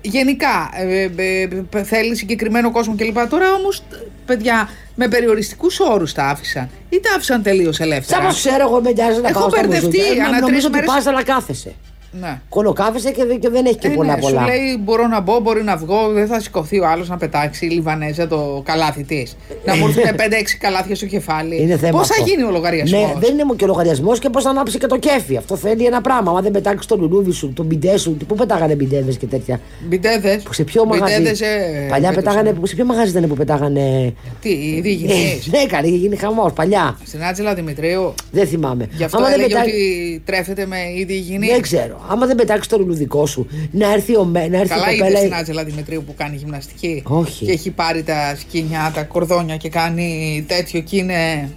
Γενικά, 0.02 0.70
ε, 0.74 1.10
ε, 1.16 1.48
ε, 1.74 1.82
θέλει 1.84 2.16
συγκεκριμένο 2.16 2.70
κόσμο 2.70 2.94
κλπ. 2.96 3.18
Τώρα 3.28 3.52
όμως, 3.54 3.82
παιδιά, 4.26 4.68
με 4.94 5.08
περιοριστικούς 5.08 5.80
όρους 5.80 6.12
τα 6.12 6.24
άφησαν. 6.24 6.68
Ή 6.88 7.00
τα 7.00 7.10
άφησαν 7.16 7.42
τελείως 7.42 7.80
ελεύθερα. 7.80 8.20
Σαν 8.20 8.28
πως 8.28 8.38
ξέρω, 8.38 8.62
εγώ 8.68 8.80
με 8.80 8.90
νοιάζει 8.92 9.20
να 9.20 9.28
Έχω 9.28 9.40
πάω 9.40 9.48
στα 9.50 9.60
μπερδευτεί, 9.60 9.86
μπουζούκια. 9.86 10.22
Ε, 10.22 10.26
ανά 10.26 10.40
Νομίζω 10.40 10.46
τρεις 10.46 10.64
ότι 10.64 10.74
μέρες- 10.74 11.04
πα 11.04 11.12
να 11.12 11.22
κάθεσαι. 11.22 11.74
Ναι. 12.20 12.40
Κολοκάθεσαι 12.48 13.10
και, 13.10 13.24
δεν- 13.24 13.38
και 13.40 13.48
δεν 13.48 13.66
έχει 13.66 13.76
και 13.76 13.86
Ε, 13.88 13.90
πολλά 13.90 14.14
ναι, 14.14 14.20
πολλά. 14.20 14.40
Σου 14.40 14.46
λέει 14.46 14.76
μπορώ 14.80 15.06
να 15.06 15.20
μπω, 15.20 15.40
μπορεί 15.40 15.62
να 15.62 15.76
βγω, 15.76 16.08
δεν 16.12 16.26
θα 16.26 16.40
σηκωθεί 16.40 16.78
ο 16.80 16.86
άλλος 16.86 17.08
να 17.08 17.16
πετάξει 17.16 17.66
η 17.66 17.68
Λιβανέζα 17.68 18.26
το 18.28 18.62
καλάθι 18.64 19.04
της. 19.04 19.36
να 19.64 19.76
μου 19.76 19.86
έρθουν 19.86 20.02
5-6 20.16 20.56
καλάθια 20.64 20.94
στο 20.94 21.06
κεφάλι. 21.06 21.62
Είναι 21.62 21.76
θέμα 21.76 21.98
Πώς 21.98 22.06
θα 22.08 22.14
αυτό. 22.18 22.28
γίνει 22.30 22.42
ο 22.42 22.50
λογαριασμός; 22.50 23.00
Ναι, 23.02 23.14
δεν 23.20 23.32
είναι 23.38 23.54
και 23.56 23.64
ο 23.64 23.66
λογαριασμός 23.66 24.18
και 24.18 24.28
πώς 24.30 24.42
θα 24.42 24.50
ανάψει 24.50 24.78
και 24.78 24.86
το 24.86 24.96
κέφι. 24.98 25.36
Αυτό 25.36 25.56
θέλει 25.56 25.84
ένα 25.84 26.00
πράγμα. 26.00 26.32
Αν 26.36 26.42
δεν 26.42 26.52
πετάξει 26.52 26.88
το 26.88 26.96
λουλούδι 26.96 27.30
σου, 27.32 27.52
τον 27.52 27.66
μπιντέ 27.66 27.96
σου. 27.96 28.16
Πού 28.28 28.34
πετάγανε 28.34 28.74
μπιντέδες 28.74 29.16
και 29.16 29.26
τέτοια; 29.26 29.60
Μπιντέδες. 29.88 30.42
Που 30.42 30.52
σε 30.52 30.64
ποιο 30.64 30.84
μαγαζί. 30.84 31.22
ε, 31.44 31.86
παλιά 31.88 32.12
πετάγανε. 32.12 32.52
που 32.52 32.66
Σε 32.66 32.74
ποιο 32.74 32.84
μαγαζί 32.84 33.10
ήταν 33.10 33.28
που 33.28 33.34
πετάγανε. 33.34 34.14
Τι, 34.40 34.48
η 34.48 34.80
διηγητή. 34.80 35.50
ναι, 35.50 35.58
έκανε, 35.58 35.86
είχε 35.86 35.96
γίνει 35.96 36.16
χαμός 36.16 36.52
παλιά. 36.52 36.98
Στην 37.04 37.24
Άτζελα 37.24 37.54
Δημητρίου. 37.54 38.14
Δεν 38.32 38.46
θυμάμαι. 38.46 38.88
Γι' 38.92 39.04
αυτό 39.04 39.16
Άμα 39.18 39.26
δεν 39.28 39.34
έλεγε 39.38 39.48
πετά- 39.54 39.64
ότι 39.66 40.22
τρέφεται 40.24 40.66
με 40.66 40.76
ήδη 40.96 41.12
υγιεινή. 41.12 41.46
Δεν 41.46 41.60
ξέρω. 41.60 41.99
Άμα 42.08 42.26
δεν 42.26 42.36
πετάξεις 42.36 42.66
το 42.66 42.78
λουλουδικό 42.78 43.26
σου, 43.26 43.46
να 43.70 43.92
έρθει, 43.92 44.16
ο, 44.16 44.24
με- 44.24 44.48
να 44.48 44.56
έρθει 44.58 44.68
Καλά 44.74 44.90
η 44.90 44.94
είδε 44.94 45.02
κοπέλα. 45.02 45.18
στην 45.18 45.34
Άτζελα 45.34 45.64
Δημητρίου 45.64 46.04
που 46.06 46.14
κάνει 46.16 46.36
γυμναστική. 46.36 47.02
Όχι. 47.06 47.44
Και 47.44 47.52
έχει 47.52 47.70
πάρει 47.70 48.02
τα 48.02 48.34
σκηνιά, 48.38 48.90
τα 48.94 49.02
κορδόνια 49.02 49.56
και 49.56 49.68
κάνει 49.68 50.44
τέτοιο 50.48 50.80
και 50.80 50.96
είναι. 50.96 51.50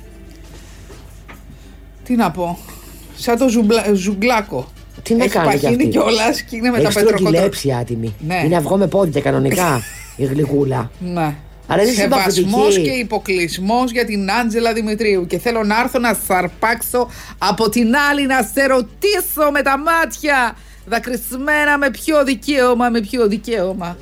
Τι 2.03 2.15
να 2.15 2.31
πω. 2.31 2.57
Σαν 3.15 3.37
το 3.37 3.47
ζουμπλα... 3.49 3.83
ζουγκλάκο. 3.93 4.67
Τι 5.03 5.13
να 5.13 5.23
έχει 5.23 5.33
κάνει 5.33 5.47
κι 5.47 5.53
παχύνει 5.53 5.75
αυτή. 5.75 5.87
κιόλας 5.87 6.41
και 6.41 6.55
είναι 6.55 6.69
με 6.69 6.77
τα 6.77 6.83
Έχει 6.87 6.93
πετροκοντρό. 6.93 7.17
στρογγυλέψει 7.27 7.71
άτιμη. 7.73 8.15
Ναι. 8.27 8.41
Είναι 8.45 8.55
αυγό 8.55 8.77
με 8.77 8.87
πόδια 8.87 9.21
κανονικά 9.21 9.81
η 10.15 10.25
γλυκούλα. 10.25 10.91
Ναι. 10.99 11.35
Αλλά 11.67 11.81
είναι 11.81 11.91
Σεβασμός 11.91 12.33
συμπαθητική. 12.33 12.89
και 12.89 12.91
υποκλεισμός 12.91 13.91
για 13.91 14.05
την 14.05 14.31
Άντζελα 14.31 14.73
Δημητρίου. 14.73 15.25
Και 15.27 15.39
θέλω 15.39 15.63
να 15.63 15.79
έρθω 15.79 15.99
να 15.99 16.13
σαρπάξω 16.27 17.09
από 17.37 17.69
την 17.69 17.95
άλλη 18.09 18.25
να 18.25 18.49
σε 18.53 18.65
ρωτήσω 18.65 19.51
με 19.51 19.61
τα 19.61 19.77
μάτια. 19.77 20.55
Δακρυσμένα 20.85 21.77
με 21.77 21.89
ποιο 21.89 22.23
δικαίωμα, 22.23 22.89
με 22.89 22.99
ποιο 23.01 23.27
δικαίωμα. 23.27 23.97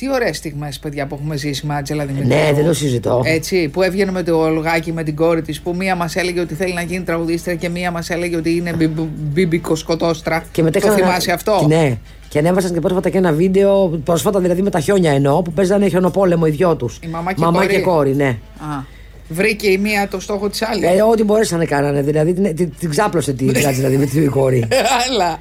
Τι 0.00 0.10
ωραίες 0.12 0.36
στιγμές, 0.36 0.78
παιδιά, 0.78 1.06
που 1.06 1.14
έχουμε 1.14 1.36
ζήσει 1.36 1.66
με 1.66 1.74
Άντζελα 1.76 2.04
Δημητρίου. 2.06 2.28
Ναι, 2.28 2.52
δεν 2.54 2.64
το 2.64 2.72
συζητώ. 2.74 3.22
Έτσι, 3.24 3.68
που 3.68 3.82
έβγαινε 3.82 4.10
με 4.10 4.22
το 4.22 4.48
λογάκι 4.48 4.92
με 4.92 5.02
την 5.02 5.14
κόρη 5.16 5.42
της, 5.42 5.60
που 5.60 5.74
μία 5.76 5.94
μας 5.94 6.16
έλεγε 6.16 6.40
ότι 6.40 6.54
θέλει 6.54 6.72
να 6.74 6.82
γίνει 6.82 7.04
τραγουδίστρια 7.04 7.54
και 7.54 7.68
μία 7.68 7.90
μας 7.90 8.10
έλεγε 8.10 8.36
ότι 8.36 8.50
είναι 8.56 8.90
μπίμπικο 9.32 9.74
σκοτόστρα. 9.74 10.44
Και 10.52 10.62
μετά 10.62 10.80
το 10.80 10.86
έκανα- 10.86 11.06
θυμάσαι 11.06 11.32
αυτό; 11.32 11.64
Ναι. 11.68 11.98
Και 12.28 12.38
ανέβασαν 12.38 12.72
και 12.72 12.80
πρόσφατα 12.80 13.08
και 13.10 13.18
ένα 13.18 13.32
βίντεο, 13.32 14.00
πρόσφατα 14.04 14.40
δηλαδή 14.40 14.62
με 14.62 14.70
τα 14.70 14.80
χιόνια 14.80 15.12
εννοώ, 15.12 15.42
που 15.42 15.52
παίζανε 15.52 15.88
χιονοπόλεμο 15.88 16.44
οι 16.46 16.50
δυο 16.50 16.76
τους. 16.76 16.98
Η 17.02 17.06
μαμά 17.06 17.32
και 17.32 17.42
η 17.42 17.44
κόρη. 17.52 17.66
και 17.66 17.80
κόρη, 17.80 18.14
ναι. 18.14 18.28
Α, 18.58 18.82
βρήκε 19.28 19.68
η 19.70 19.78
μία 19.78 20.08
το 20.08 20.20
στόχο 20.20 20.48
της 20.48 20.62
άλλης. 20.62 20.86
Ε, 20.86 21.02
ό,τι 21.02 21.24
μπορέσανε 21.24 21.64
κάνανε. 21.64 22.02
Δηλαδή 22.02 22.32
την, 22.32 22.54
την, 22.54 22.72
την 22.80 22.90
ξάπλωσε 22.90 23.32
την 23.32 23.52
δηλαδή, 23.52 23.96
με 23.96 24.04
την 24.06 24.30
κόρη. 24.30 24.68
Άλλα. 25.10 25.38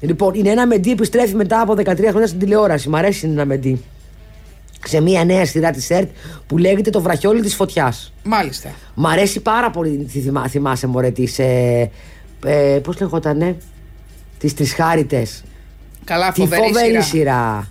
λοιπόν, 0.00 0.34
η 0.34 0.42
Νένα 0.42 0.66
Μεντή 0.66 0.90
επιστρέφει 0.90 1.34
μετά 1.34 1.60
από 1.60 1.72
13 1.72 1.84
χρόνια 2.08 2.26
στην 2.26 2.38
τηλεόραση. 2.38 2.88
Μ' 2.88 2.96
αρέσει 2.96 3.26
η 3.26 3.28
Νένα 3.28 3.44
Μεντή. 3.44 3.82
Σε 4.86 5.00
μια 5.00 5.24
νέα 5.24 5.46
σειρά 5.46 5.70
της 5.70 5.90
ΕΡΤ 5.90 6.08
που 6.46 6.58
λέγεται 6.58 6.90
Το 6.90 7.00
βραχιόλι 7.00 7.42
της 7.42 7.54
φωτιάς. 7.54 8.12
Μάλιστα. 8.24 8.70
Μ' 8.94 9.06
αρέσει 9.06 9.40
πάρα 9.40 9.70
πολύ. 9.70 10.08
Τη 10.12 10.20
θυμά, 10.20 10.48
θυμάσαι, 10.48 10.86
Μωρέ, 10.86 11.10
τη. 11.10 11.24
Ε, 11.36 11.86
ε, 12.46 12.78
Πώς 12.82 13.00
λεγότανε. 13.00 13.56
Τις 14.38 14.54
Τρισχάρητε. 14.54 15.26
Καλά, 16.04 16.32
Τη 16.32 16.40
φοβερή, 16.40 16.62
φοβερή 16.62 16.86
σειρά. 16.88 17.02
σειρά. 17.02 17.70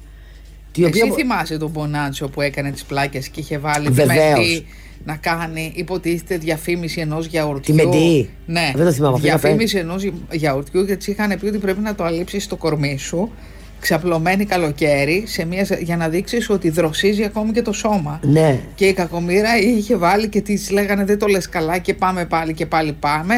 Τη 0.71 0.83
Εσύ 0.85 1.01
οποία- 1.01 1.13
θυμάσαι 1.15 1.57
τον 1.57 1.69
Μπονάτσο 1.69 2.27
που 2.27 2.41
έκανε 2.41 2.71
τις 2.71 2.83
πλάκες 2.83 3.27
και 3.27 3.39
είχε 3.39 3.57
βάλει 3.57 3.85
τη 3.85 3.91
Βεβαίως. 3.91 4.38
Μεντή 4.38 4.65
να 5.05 5.15
κάνει 5.15 5.71
υποτίθεται 5.75 6.38
διαφήμιση 6.38 7.01
ενός 7.01 7.25
γιαουρτιού. 7.25 7.75
Τη 7.75 7.83
Μεντή. 7.85 8.29
Ναι. 8.45 8.71
Δεν 8.75 8.85
το 8.85 8.91
θυμάμαι 8.91 9.15
αυτό, 9.15 9.27
Διαφήμιση 9.27 9.77
ενός 9.77 10.03
γιαουρτιού 10.31 10.81
γιατί 10.81 10.97
της 10.97 11.07
είχαν 11.07 11.39
πει 11.39 11.45
ότι 11.45 11.57
πρέπει 11.57 11.79
να 11.81 11.95
το 11.95 12.03
αλείψεις 12.03 12.43
στο 12.43 12.55
κορμί 12.55 12.97
σου 12.97 13.31
ξαπλωμένη 13.79 14.46
καλοκαίρι 14.46 15.24
σε 15.27 15.46
μια, 15.46 15.67
για 15.79 15.98
να 15.98 16.10
δείξεις 16.10 16.50
ότι 16.50 16.70
δροσίζει 16.70 17.24
ακόμη 17.24 17.51
και 17.51 17.62
το 17.62 17.72
σώμα. 17.72 18.20
Ναι. 18.24 18.60
Και 18.75 18.86
η 18.86 18.94
κακομήρα 18.94 19.58
είχε 19.58 19.96
βάλει 19.96 20.27
και 20.29 20.41
της 20.41 20.70
λέγανε 20.70 21.05
δεν 21.05 21.20
το 21.20 21.27
λες 21.27 21.50
καλά 21.50 21.77
και 21.77 21.94
πάμε 21.94 22.25
πάλι 22.25 22.53
και 22.53 22.65
πάλι 22.65 22.94
πάμε. 22.94 23.36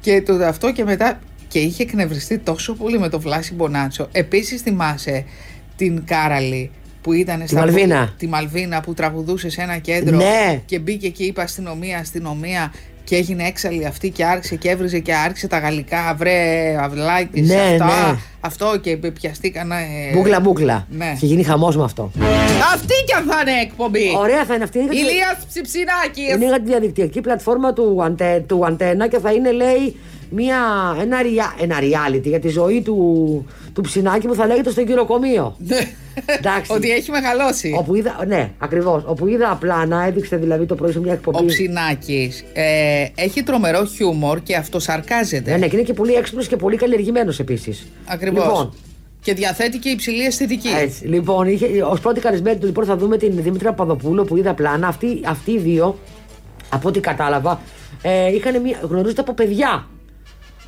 Και 0.00 0.22
το 0.22 0.34
αυτό 0.44 0.72
και 0.72 0.84
μετά. 0.84 1.20
Και 1.48 1.58
είχε 1.58 1.82
εκνευριστεί 1.82 2.38
τόσο 2.38 2.74
πολύ 2.74 2.98
με 2.98 3.08
το 3.08 3.20
Βλάση 3.20 3.54
Μπονάτσο. 3.54 4.08
Επίσης 4.12 4.60
θυμάσαι 4.60 5.24
την 5.76 6.04
Κάραλη 6.04 6.70
που 7.02 7.12
ήταν 7.12 7.44
Τη 7.44 7.54
Μαλβίνα. 7.54 8.14
Τη 8.18 8.26
Μαλβίνα 8.26 8.80
που 8.80 8.94
τραγουδούσε 8.94 9.48
σε 9.50 9.62
ένα 9.62 9.78
κέντρο 9.78 10.16
Ναι. 10.16 10.62
και 10.64 10.78
μπήκε 10.78 11.08
και 11.08 11.24
είπε 11.24 11.42
αστυνομία, 11.42 11.98
αστυνομία 11.98 12.72
Και 13.06 13.16
έγινε 13.16 13.46
έξαλλη 13.46 13.86
αυτή 13.86 14.10
και 14.10 14.24
άρχισε 14.24 14.56
και 14.56 14.70
έβριζε 14.70 14.98
και 14.98 15.14
άρχισε 15.14 15.46
τα 15.48 15.58
γαλλικά. 15.58 16.14
Βρε, 16.18 16.76
αυλάκι, 16.80 17.40
Ναι, 17.40 17.54
αυτά. 17.54 17.84
ναι. 17.84 18.18
Αυτό 18.40 18.78
και 18.82 18.96
πιαστήκαν. 18.96 19.70
Ε, 19.70 19.76
Μπούκλα 20.14 20.40
μπούκλα. 20.40 20.86
Ναι. 20.90 21.16
Και 21.20 21.26
γίνει 21.26 21.42
χαμός 21.42 21.76
με 21.76 21.84
αυτό. 21.84 22.10
Αυτή 22.74 22.94
κι 23.06 23.12
αν 23.12 23.24
θα 23.28 23.40
είναι 23.50 23.60
εκπομπή. 23.60 24.14
Ωραία 24.18 24.44
θα 24.44 24.54
είναι 24.54 24.64
αυτή. 24.64 24.78
Είναι, 24.78 24.92
για 24.94 25.04
τη- 25.04 25.10
Ηλίας 25.10 25.36
Ψιψινάκης. 25.48 26.34
είναι 26.34 26.44
για 26.46 26.58
τη 26.60 26.64
διαδικτυακή 26.66 27.20
πλατφόρμα 27.20 27.72
του, 27.72 28.00
αντε, 28.04 28.44
του 28.46 28.66
Αντένα 28.66 29.08
και 29.08 29.18
θα 29.18 29.32
είναι, 29.32 29.50
λέει, 29.52 29.96
μια, 30.30 30.58
ένα, 31.00 31.22
ρια- 31.22 31.54
ένα 31.60 31.76
reality 31.80 32.22
για 32.22 32.40
τη 32.40 32.48
ζωή 32.48 32.82
του, 32.82 33.46
του 33.72 33.80
ψινάκι 33.80 34.26
που 34.26 34.34
θα 34.34 34.46
λέγεται 34.46 34.70
στο 34.70 34.80
γυροκομείο. 34.80 35.56
Εντάξει. 36.38 36.72
Ότι 36.72 36.90
έχει 36.90 37.10
μεγαλώσει. 37.10 37.74
Όπου 37.78 37.94
είδα, 37.94 38.24
ναι, 38.26 38.50
ακριβώς. 38.58 39.02
Όπου 39.06 39.26
είδα 39.26 39.50
απλά 39.50 39.86
να 39.86 40.04
έδειξε 40.06 40.36
δηλαδή 40.36 40.66
το 40.66 40.74
πρωί 40.74 40.92
σε 40.92 41.00
μια 41.00 41.12
εκπομπή. 41.12 41.42
Ο 41.42 41.44
Ψινάκης 41.44 42.44
ε, 42.52 43.06
έχει 43.14 43.42
τρομερό 43.42 43.84
χιούμορ 43.84 44.40
και 44.42 44.56
αυτοσαρκάζεται. 44.56 45.50
Ναι, 45.50 45.56
ναι, 45.56 45.66
και 45.68 45.76
είναι 45.76 45.84
και 45.84 45.92
πολύ 45.92 46.12
έξυπνος 46.14 46.46
και 46.48 46.56
πολύ 46.56 46.76
καλλιεργημένος 46.76 47.38
επίσης. 47.38 47.86
Ακριβώς. 48.06 48.44
Λοιπόν, 48.44 48.72
Και 49.22 49.34
διαθέτει 49.34 49.78
και 49.78 49.88
υψηλή 49.88 50.24
αισθητική. 50.24 50.68
έτσι, 50.68 51.06
λοιπόν 51.06 51.46
ως 51.90 52.00
πρώτη 52.00 52.20
καλεσμένη 52.20 52.58
του 52.58 52.66
λοιπόν, 52.66 52.84
θα 52.84 52.96
δούμε 52.96 53.16
την 53.16 53.32
Δημήτρια 53.42 53.70
Παπαδοπούλου 53.72 54.24
που 54.24 54.36
είδα 54.36 54.54
πλάνα. 54.54 54.86
Αυτοί, 54.88 55.20
αυτοί 55.26 55.50
οι 55.50 55.58
δύο, 55.58 55.98
από 56.68 56.88
ό,τι 56.88 57.00
κατάλαβα, 57.00 57.60
ε, 58.02 58.34
είχαν 58.34 58.60
μια, 58.62 58.78
γνωρίζονται 58.82 59.20
από 59.20 59.32
παιδιά. 59.34 59.86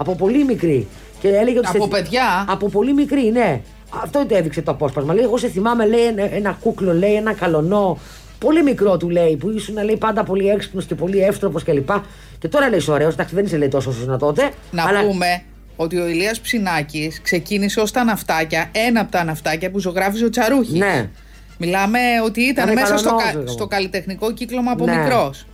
Από 0.01 0.15
πολύ 0.15 0.45
μικρή. 0.45 0.87
Και 1.21 1.29
έλεγε 1.29 1.59
ότι 1.59 1.69
Από 1.69 1.83
σε- 1.83 1.89
παιδιά; 1.91 2.45
Από 2.49 2.69
πολύ 2.69 2.93
μικρή, 2.95 3.31
ναι. 3.31 3.61
Αυτό 4.03 4.27
το 4.27 4.37
έδειξε 4.37 4.63
το 4.63 4.71
απόσπασμα. 4.71 5.15
Λέει, 5.15 5.25
εγώ 5.25 5.37
σε 5.39 5.49
θυμάμαι, 5.49 5.87
λέει, 5.87 6.05
ένα, 6.07 6.35
ένα 6.35 6.57
κούκλο, 6.61 6.93
λέει, 6.95 7.15
ένα 7.15 7.33
καλονό. 7.33 7.99
Πολύ 8.39 8.63
μικρό 8.63 8.97
του 8.97 9.11
λέει, 9.11 9.37
που 9.37 9.51
ήσουν 9.51 9.85
λέει, 9.85 9.97
πάντα 9.97 10.25
πολύ 10.25 10.49
έξυπνος 10.49 10.85
και 10.85 10.95
πολύ 10.95 11.19
εύστροπος 11.23 11.63
κλπ. 11.63 11.91
Και 12.39 12.49
τώρα 12.49 12.69
λέει 12.69 12.81
ωραίος, 12.89 13.13
εντάξει, 13.13 13.35
δεν 13.35 13.45
είσαι 13.45 13.57
λέει 13.57 13.69
τόσο 13.69 13.91
όσο 13.91 14.05
να 14.07 14.19
τότε. 14.19 14.51
Να 14.71 14.85
αλλά- 14.85 15.01
πούμε 15.07 15.43
ότι 15.77 15.99
ο 15.99 16.07
Ηλίας 16.07 16.41
Ψινάκης 16.41 17.21
ξεκίνησε 17.23 17.81
ως 17.81 17.91
τα 17.91 18.05
ναυτάκια, 18.05 18.71
ένα 18.73 19.01
από 19.01 19.11
τα 19.11 19.25
ναυτάκια 19.25 19.71
που 19.71 19.79
ζωγράφιζε 19.79 20.25
ο 20.25 20.31
Τσαρούχης. 20.31 20.79
Ναι. 20.79 21.09
Μιλάμε 21.59 21.99
ότι 22.25 22.41
ήταν 22.43 22.65
Ήταν 22.71 22.83
μέσα 22.83 22.97
στο, 22.99 23.09
καλονός, 23.09 23.33
κα- 23.33 23.39
εγώ. 23.39 23.47
στο 23.49 23.67
καλλιτεχνικό 23.67 24.33
κύκλωμα 24.33 24.71
από 24.71 24.85
Ναι. 24.85 24.97
μικρός. 24.97 25.47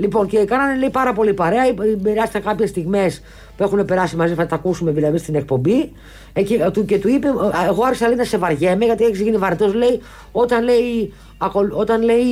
Λοιπόν, 0.00 0.26
και 0.26 0.44
κάνανε 0.44 0.76
λέει 0.78 0.90
πάρα 0.90 1.12
πολύ 1.12 1.34
παρέα. 1.34 1.62
Μοιράστηκαν 2.02 2.42
κάποιες 2.42 2.68
στιγμές 2.68 3.22
που 3.56 3.62
έχουν 3.62 3.84
περάσει 3.84 4.16
μαζί, 4.16 4.34
θα 4.34 4.46
τα 4.46 4.54
ακούσουμε 4.54 4.90
δηλαδή 4.90 5.18
στην 5.18 5.34
εκπομπή. 5.34 5.92
Ε, 6.32 6.42
και, 6.42 6.70
του, 6.72 6.84
και 6.84 6.98
του 6.98 7.08
είπε, 7.08 7.28
«Α, 7.28 7.64
Εγώ 7.68 7.84
άρχισα 7.84 8.06
λέει, 8.06 8.16
να 8.16 8.24
σε 8.24 8.38
βαριέμαι 8.38 8.84
γιατί 8.84 9.04
έχει 9.04 9.22
γίνει 9.22 9.36
βαρετός. 9.36 9.74
Λέει, 9.74 10.00
όταν 10.32 10.64
λέει, 10.64 11.12
ακολ- 11.38 11.72
όταν 11.72 12.02
λέει 12.02 12.24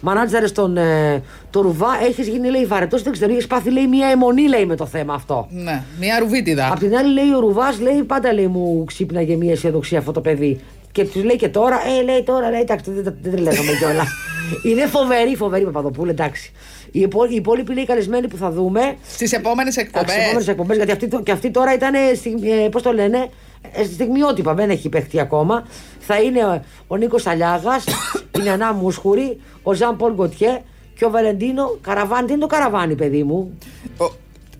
μανάτζαρες 0.00 0.52
τον 0.52 0.76
ε, 0.76 1.22
το 1.50 1.60
ρουβά, 1.60 1.88
έχεις 2.08 2.28
γίνει 2.28 2.50
λέει 2.50 2.64
βαρετός. 2.66 3.02
Δεν 3.02 3.12
ξέρω, 3.12 3.32
έχεις 3.32 3.46
πάθει 3.46 3.70
λέει 3.70 3.86
μια 3.86 4.06
αιμονή 4.08 4.48
λέει 4.48 4.66
με 4.66 4.76
το 4.76 4.86
θέμα 4.86 5.14
αυτό. 5.14 5.46
Ναι, 5.50 5.82
μια 6.00 6.18
ρουβίτιδα. 6.18 6.68
Απ' 6.72 6.78
την 6.78 6.96
άλλη 6.96 7.12
λέει 7.12 7.32
ο 7.36 7.40
Ρουβάς, 7.40 7.80
λέει 7.80 8.02
πάντα 8.02 8.32
λέει 8.32 8.46
μου 8.46 8.84
ξύπναγε 8.86 9.36
μια 9.36 9.52
αισιοδοξία 9.52 9.98
αυτό 9.98 10.12
το 10.12 10.20
παιδί. 10.20 10.60
Και 10.92 11.04
τους 11.04 11.24
λέει 11.24 11.36
και 11.36 11.48
τώρα, 11.48 11.76
ε, 11.98 12.02
λέει 12.02 12.22
τώρα, 12.22 12.50
λέει, 12.50 12.60
εντάξει, 12.60 12.90
δεν, 12.90 13.02
δεν 13.22 13.32
τρελαίνομαι 13.32 13.72
κιόλας. 13.78 14.08
Είναι 14.70 14.86
φοβερή, 14.86 15.36
φοβερή 15.36 15.64
Παπαδοπούλου, 15.64 16.10
εντάξει. 16.10 16.52
Οι, 16.92 17.00
υπό, 17.00 17.24
οι 17.24 17.34
υπόλοιποι 17.34 17.74
λέει 17.74 17.86
καλεσμένοι 17.86 18.28
που 18.28 18.36
θα 18.36 18.50
δούμε. 18.50 18.96
Στις 19.08 19.32
επόμενες 19.32 19.74
Τι 19.74 19.80
εκπομπές. 19.80 20.16
επόμενες 20.16 20.48
εκπομπές, 20.48 20.76
γιατί 20.76 20.92
αυτή, 20.92 21.08
το- 21.08 21.22
και 21.22 21.32
αυτή 21.32 21.50
τώρα 21.50 21.74
ήταν, 21.74 21.94
ε, 21.94 22.68
πώς 22.70 22.82
το 22.82 22.92
λένε, 22.92 23.28
ε, 23.72 23.84
στιγμιότυπα, 23.84 24.54
δεν 24.54 24.70
έχει 24.70 24.88
παιχτεί 24.88 25.20
ακόμα. 25.20 25.66
Θα 26.00 26.20
είναι 26.20 26.44
ο, 26.44 26.62
ο 26.86 26.96
Νίκος 26.96 27.26
Αλιάγας, 27.26 27.84
η 28.38 28.42
Νανά 28.42 28.72
Μούσχουρη, 28.72 29.40
ο 29.62 29.72
Ζαν 29.72 29.96
Πολ 29.96 30.12
Γκοτιέ 30.14 30.60
και 30.98 31.04
ο 31.04 31.10
Βαλεντίνο 31.10 31.78
Καραβάνι. 31.80 32.26
Τι 32.26 32.32
είναι 32.32 32.40
το 32.40 32.46
καραβάνι, 32.46 32.94
παιδί 32.94 33.22
μου; 33.22 33.58
Ο- 33.98 34.12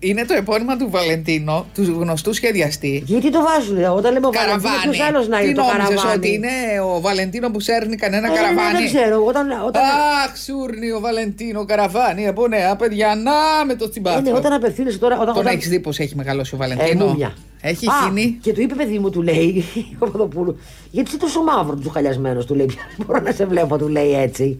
Είναι 0.03 0.25
το 0.25 0.33
επώνυμα 0.33 0.77
του 0.77 0.87
Βαλεντίνο, 0.89 1.65
του 1.75 1.81
γνωστού 1.99 2.33
σχεδιαστή. 2.33 3.03
Γιατί 3.05 3.31
το 3.31 3.39
βάζουν, 3.41 3.77
ε, 3.77 3.87
όταν 3.87 4.13
λέμε 4.13 4.27
ο 4.27 4.31
Βαλεντίνο, 4.31 4.61
Καραβάνι. 4.69 4.91
ποιο 4.95 5.05
άλλος 5.05 5.27
να 5.27 5.37
Τι 5.37 5.45
είναι 5.45 5.53
το 5.53 5.61
νόμιζες 5.61 5.87
καραβάνι; 5.87 6.15
ότι 6.17 6.33
είναι 6.33 6.51
ο 6.95 7.01
Βαλεντίνο 7.01 7.49
που 7.51 7.59
σέρνει 7.59 7.95
κανένα 7.95 8.27
Ε, 8.27 8.29
ναι, 8.29 8.35
καραβάνι; 8.35 8.77
δεν 8.77 8.85
ξέρω. 8.85 9.25
Όταν, 9.25 9.51
όταν, 9.67 9.81
Αχ, 10.25 10.37
σούρνει 10.37 10.91
ο 10.91 10.99
Βαλεντίνο 10.99 11.65
καραβάνι 11.65 12.27
από 12.27 12.47
νέα 12.47 12.75
παιδιά. 12.75 13.15
Να 13.15 13.65
με 13.65 13.75
το 13.75 13.85
ε, 13.85 13.89
τσιμπάτσο. 13.89 14.21
ναι, 14.21 14.31
όταν 14.37 14.53
απευθύνεσαι 14.53 14.97
τώρα. 14.97 15.15
Όταν, 15.15 15.33
Τον 15.33 15.37
όταν, 15.43 15.53
έχεις 15.55 15.67
δει 15.69 15.79
πώ 15.79 15.89
έχει 15.97 16.15
μεγαλώσει 16.15 16.55
ο 16.55 16.57
ε, 16.61 16.67
Βαλεντίνο. 16.67 17.05
μουμια. 17.05 17.33
έχει 17.61 17.87
Α, 17.87 17.91
γίνει. 18.07 18.37
Και 18.41 18.53
του 18.53 18.61
είπε, 18.61 18.73
παιδί 18.75 18.99
μου, 18.99 19.09
του 19.09 19.21
λέει, 19.21 19.65
ο 19.99 20.05
Παπαδοπούλου, 20.05 20.59
γιατί 20.91 21.09
είσαι 21.09 21.17
τόσο 21.17 21.43
μαύρο 21.43 21.75
του 21.75 21.89
χαλιασμένος, 21.89 22.45
του 22.45 22.55
λέει. 22.55 22.65
«Πια 22.65 22.81
δεν 22.97 23.05
Μπορώ 23.07 23.21
να 23.21 23.31
σε 23.31 23.45
βλέπω, 23.45 23.77
του 23.77 23.87
λέει 23.87 24.13
έτσι. 24.21 24.59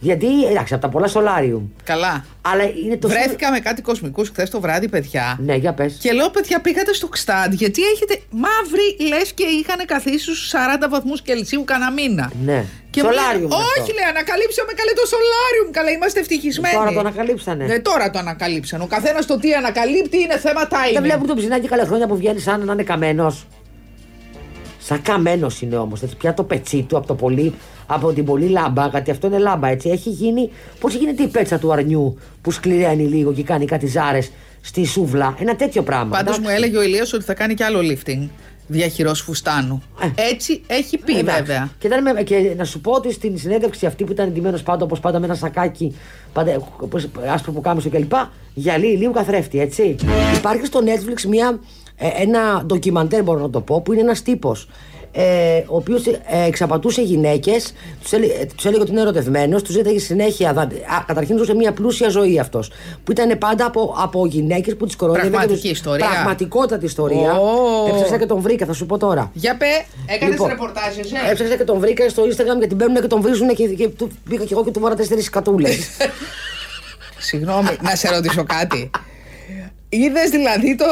Γιατί, 0.00 0.44
εντάξει, 0.44 0.74
από 0.74 0.82
τα 0.82 0.88
πολλά 0.88 1.06
σολάριουμ. 1.06 1.64
Καλά. 1.84 2.24
Αλλά 2.40 2.64
είναι 2.84 2.96
το. 2.96 3.08
Βρέθηκα 3.08 3.50
με 3.50 3.60
κάτι 3.60 3.82
κοσμικούς 3.82 4.28
χθες 4.28 4.50
το 4.50 4.60
βράδυ, 4.60 4.88
παιδιά. 4.88 5.38
Ναι, 5.40 5.54
για 5.54 5.72
πες. 5.72 5.98
Και 6.00 6.12
λέω, 6.12 6.30
παιδιά, 6.30 6.60
πήγατε 6.60 6.92
στο 6.92 7.08
Ξτάντ, 7.08 7.52
γιατί 7.52 7.82
έχετε 7.82 8.20
μαύρη, 8.30 9.08
λες 9.08 9.32
και 9.32 9.44
είχαν 9.44 9.86
καθίσει 9.86 10.18
στους 10.18 10.50
40 10.52 10.88
βαθμούς 10.90 11.22
Κελσίου 11.22 11.64
κανένα 11.64 11.92
μήνα. 11.92 12.32
Ναι. 12.44 12.64
Και 12.90 13.00
Σολάριουμ 13.00 13.42
μου 13.42 13.48
λένε, 13.48 13.62
αυτό. 13.68 13.82
Όχι, 13.82 13.92
λέει, 13.92 14.08
ανακαλύψαμε 14.14 14.72
καλέ 14.80 14.92
το 15.00 15.06
σολάριουμ. 15.12 15.70
Καλά, 15.70 15.90
είμαστε 15.90 16.20
ευτυχισμένοι. 16.20 16.74
Τώρα 16.74 16.92
το 16.92 17.00
ανακαλύψανε. 17.00 17.64
Ναι, 17.64 17.78
τώρα 17.78 18.10
το 18.10 18.18
ανακαλύψαν. 18.18 18.80
Ο 18.80 18.86
καθένας 18.86 19.26
το 19.26 19.38
τι 19.38 19.54
ανακαλύπτει 19.54 20.18
είναι 20.24 20.38
θέμα 20.38 20.62
timing. 20.68 20.92
Δεν 20.92 21.02
βλέπουν 21.02 21.26
τον 21.26 21.36
ψινάκι 21.36 21.68
καλές 21.68 21.86
χρόνια 21.86 22.06
που 22.06 22.16
βγαίνει 22.16 22.40
σαν 22.40 22.64
να 22.64 22.72
είναι 22.72 22.82
καμένος. 22.82 23.46
Σαν 24.88 25.02
καμένος 25.02 25.60
είναι 25.60 25.76
όμως. 25.76 26.00
Πια 26.18 26.34
το 26.34 26.42
πετσί 26.42 26.82
του 26.88 26.96
από, 26.96 27.06
το 27.06 27.14
πολύ, 27.14 27.54
από 27.86 28.12
την 28.12 28.24
πολύ 28.24 28.48
λάμπα, 28.48 28.86
γιατί 28.86 29.10
αυτό 29.10 29.26
είναι 29.26 29.38
λάμπα 29.38 29.68
έτσι. 29.68 29.88
Έχει 29.88 30.10
γίνει. 30.10 30.50
Πώς 30.80 30.94
γίνεται 30.94 31.22
η 31.22 31.26
πέτσα 31.26 31.58
του 31.58 31.72
αρνιού 31.72 32.18
που 32.42 32.50
σκληραίνει 32.50 33.02
λίγο 33.02 33.32
και 33.32 33.42
κάνει 33.42 33.64
κάτι 33.64 33.86
ζάρες 33.86 34.30
στη 34.60 34.86
σούβλα. 34.86 35.36
Ένα 35.40 35.56
τέτοιο 35.56 35.82
πράγμα. 35.82 36.10
Πάντως 36.10 36.36
εντάξει. 36.36 36.40
μου 36.40 36.48
έλεγε 36.48 36.76
ο 36.76 36.82
Ηλίας 36.82 37.12
ότι 37.12 37.24
θα 37.24 37.34
κάνει 37.34 37.54
και 37.54 37.64
άλλο 37.64 37.78
lifting. 37.78 38.28
Διαχειρός 38.70 39.20
φουστάνου. 39.20 39.82
Ε. 40.00 40.22
Έτσι 40.30 40.62
έχει 40.66 40.98
πει 40.98 41.18
Εντάξει. 41.18 41.42
βέβαια. 41.42 41.70
Και, 41.78 41.86
ήταν 41.86 42.02
με- 42.02 42.22
και 42.22 42.54
να 42.56 42.64
σου 42.64 42.80
πω 42.80 42.92
ότι 42.92 43.12
στην 43.12 43.38
συνέντευξη 43.38 43.86
αυτή 43.86 44.04
που 44.04 44.12
ήταν 44.12 44.26
εντυμένο 44.28 44.58
πάντα 44.64 44.84
όπως 44.84 45.00
πάντα 45.00 45.18
με 45.18 45.24
ένα 45.26 45.34
σακάκι, 45.34 45.96
πάντα, 46.32 46.62
όπως, 46.78 47.08
άσπρο 47.32 47.52
που 47.52 47.60
κάμισο 47.60 47.88
κλπ. 47.90 48.12
Γυαλί, 48.54 48.86
λίγο 48.96 49.12
καθρέφτη, 49.12 49.60
έτσι. 49.60 49.96
Υπάρχει 50.36 50.66
στο 50.66 50.80
Netflix 50.84 51.22
μια, 51.28 51.58
ε, 51.96 52.08
ένα 52.22 52.62
ντοκιμαντέρ, 52.66 53.22
μπορώ 53.22 53.40
να 53.40 53.50
το 53.50 53.60
πω, 53.60 53.80
που 53.80 53.92
είναι 53.92 54.00
ένας 54.02 54.22
τύπος. 54.22 54.68
Ε, 55.12 55.58
ο 55.66 55.76
οποίος 55.76 56.06
ε, 56.06 56.20
εξαπατούσε 56.46 57.02
γυναίκες, 57.02 57.72
τους 58.02 58.12
έλεγε, 58.12 58.46
τους 58.56 58.64
έλεγε 58.64 58.80
ότι 58.82 58.90
είναι 58.90 59.00
ερωτευμένος, 59.00 59.62
τους 59.62 59.74
ζήταγε 59.74 59.98
συνέχεια. 59.98 60.52
δα- 60.52 60.62
Α, 60.62 61.04
καταρχήν 61.06 61.36
ζούσε 61.38 61.54
μια 61.54 61.72
πλούσια 61.72 62.08
ζωή 62.08 62.38
αυτός. 62.38 62.70
Που 63.04 63.12
ήταν 63.12 63.38
πάντα 63.38 63.66
από, 63.66 63.94
από 63.98 64.26
γυναίκες 64.26 64.76
που 64.76 64.86
τις 64.86 64.96
κοροϊδεύαν. 64.96 65.30
και 65.30 65.36
Πραγματική 65.36 65.68
τους- 65.68 65.78
ιστορία. 65.78 66.06
Πραγματικότατη 66.08 66.84
ιστορία. 66.84 67.32
Ω. 67.32 67.86
Έψαξα 67.88 68.18
και 68.18 68.26
τον 68.26 68.40
βρήκα, 68.40 68.66
θα 68.66 68.72
σου 68.72 68.86
πω 68.86 68.98
τώρα. 68.98 69.30
Για 69.34 69.56
πε, 69.56 69.66
έκανες 70.06 70.32
Λοιπόν, 70.34 70.48
ρεπορτάζ, 70.48 70.96
ε. 70.96 71.30
Έψαξα 71.30 71.56
και 71.56 71.64
τον 71.64 71.78
βρήκα 71.78 72.08
στο 72.08 72.22
Instagram 72.22 72.60
και 72.60 72.66
την 72.66 72.76
παίρνουν 72.76 73.00
και 73.00 73.06
τον 73.06 73.20
βρίζουν 73.20 73.48
και, 73.54 73.66
και 73.68 73.88
του, 73.88 74.10
πήγα 74.28 74.44
και 74.44 74.52
εγώ 74.54 74.64
και 74.64 74.70
του 74.70 74.80
βάλα 74.80 74.94
τέσσερις 74.94 75.28
κατούλες. 75.30 75.88
Συγγνώμη, 77.18 77.68
να 77.82 77.94
σε 77.96 78.08
ρωτήσω 78.10 78.44
κάτι. 78.44 78.90
Είδες 79.88 80.30
δηλαδή 80.30 80.74
το. 80.76 80.84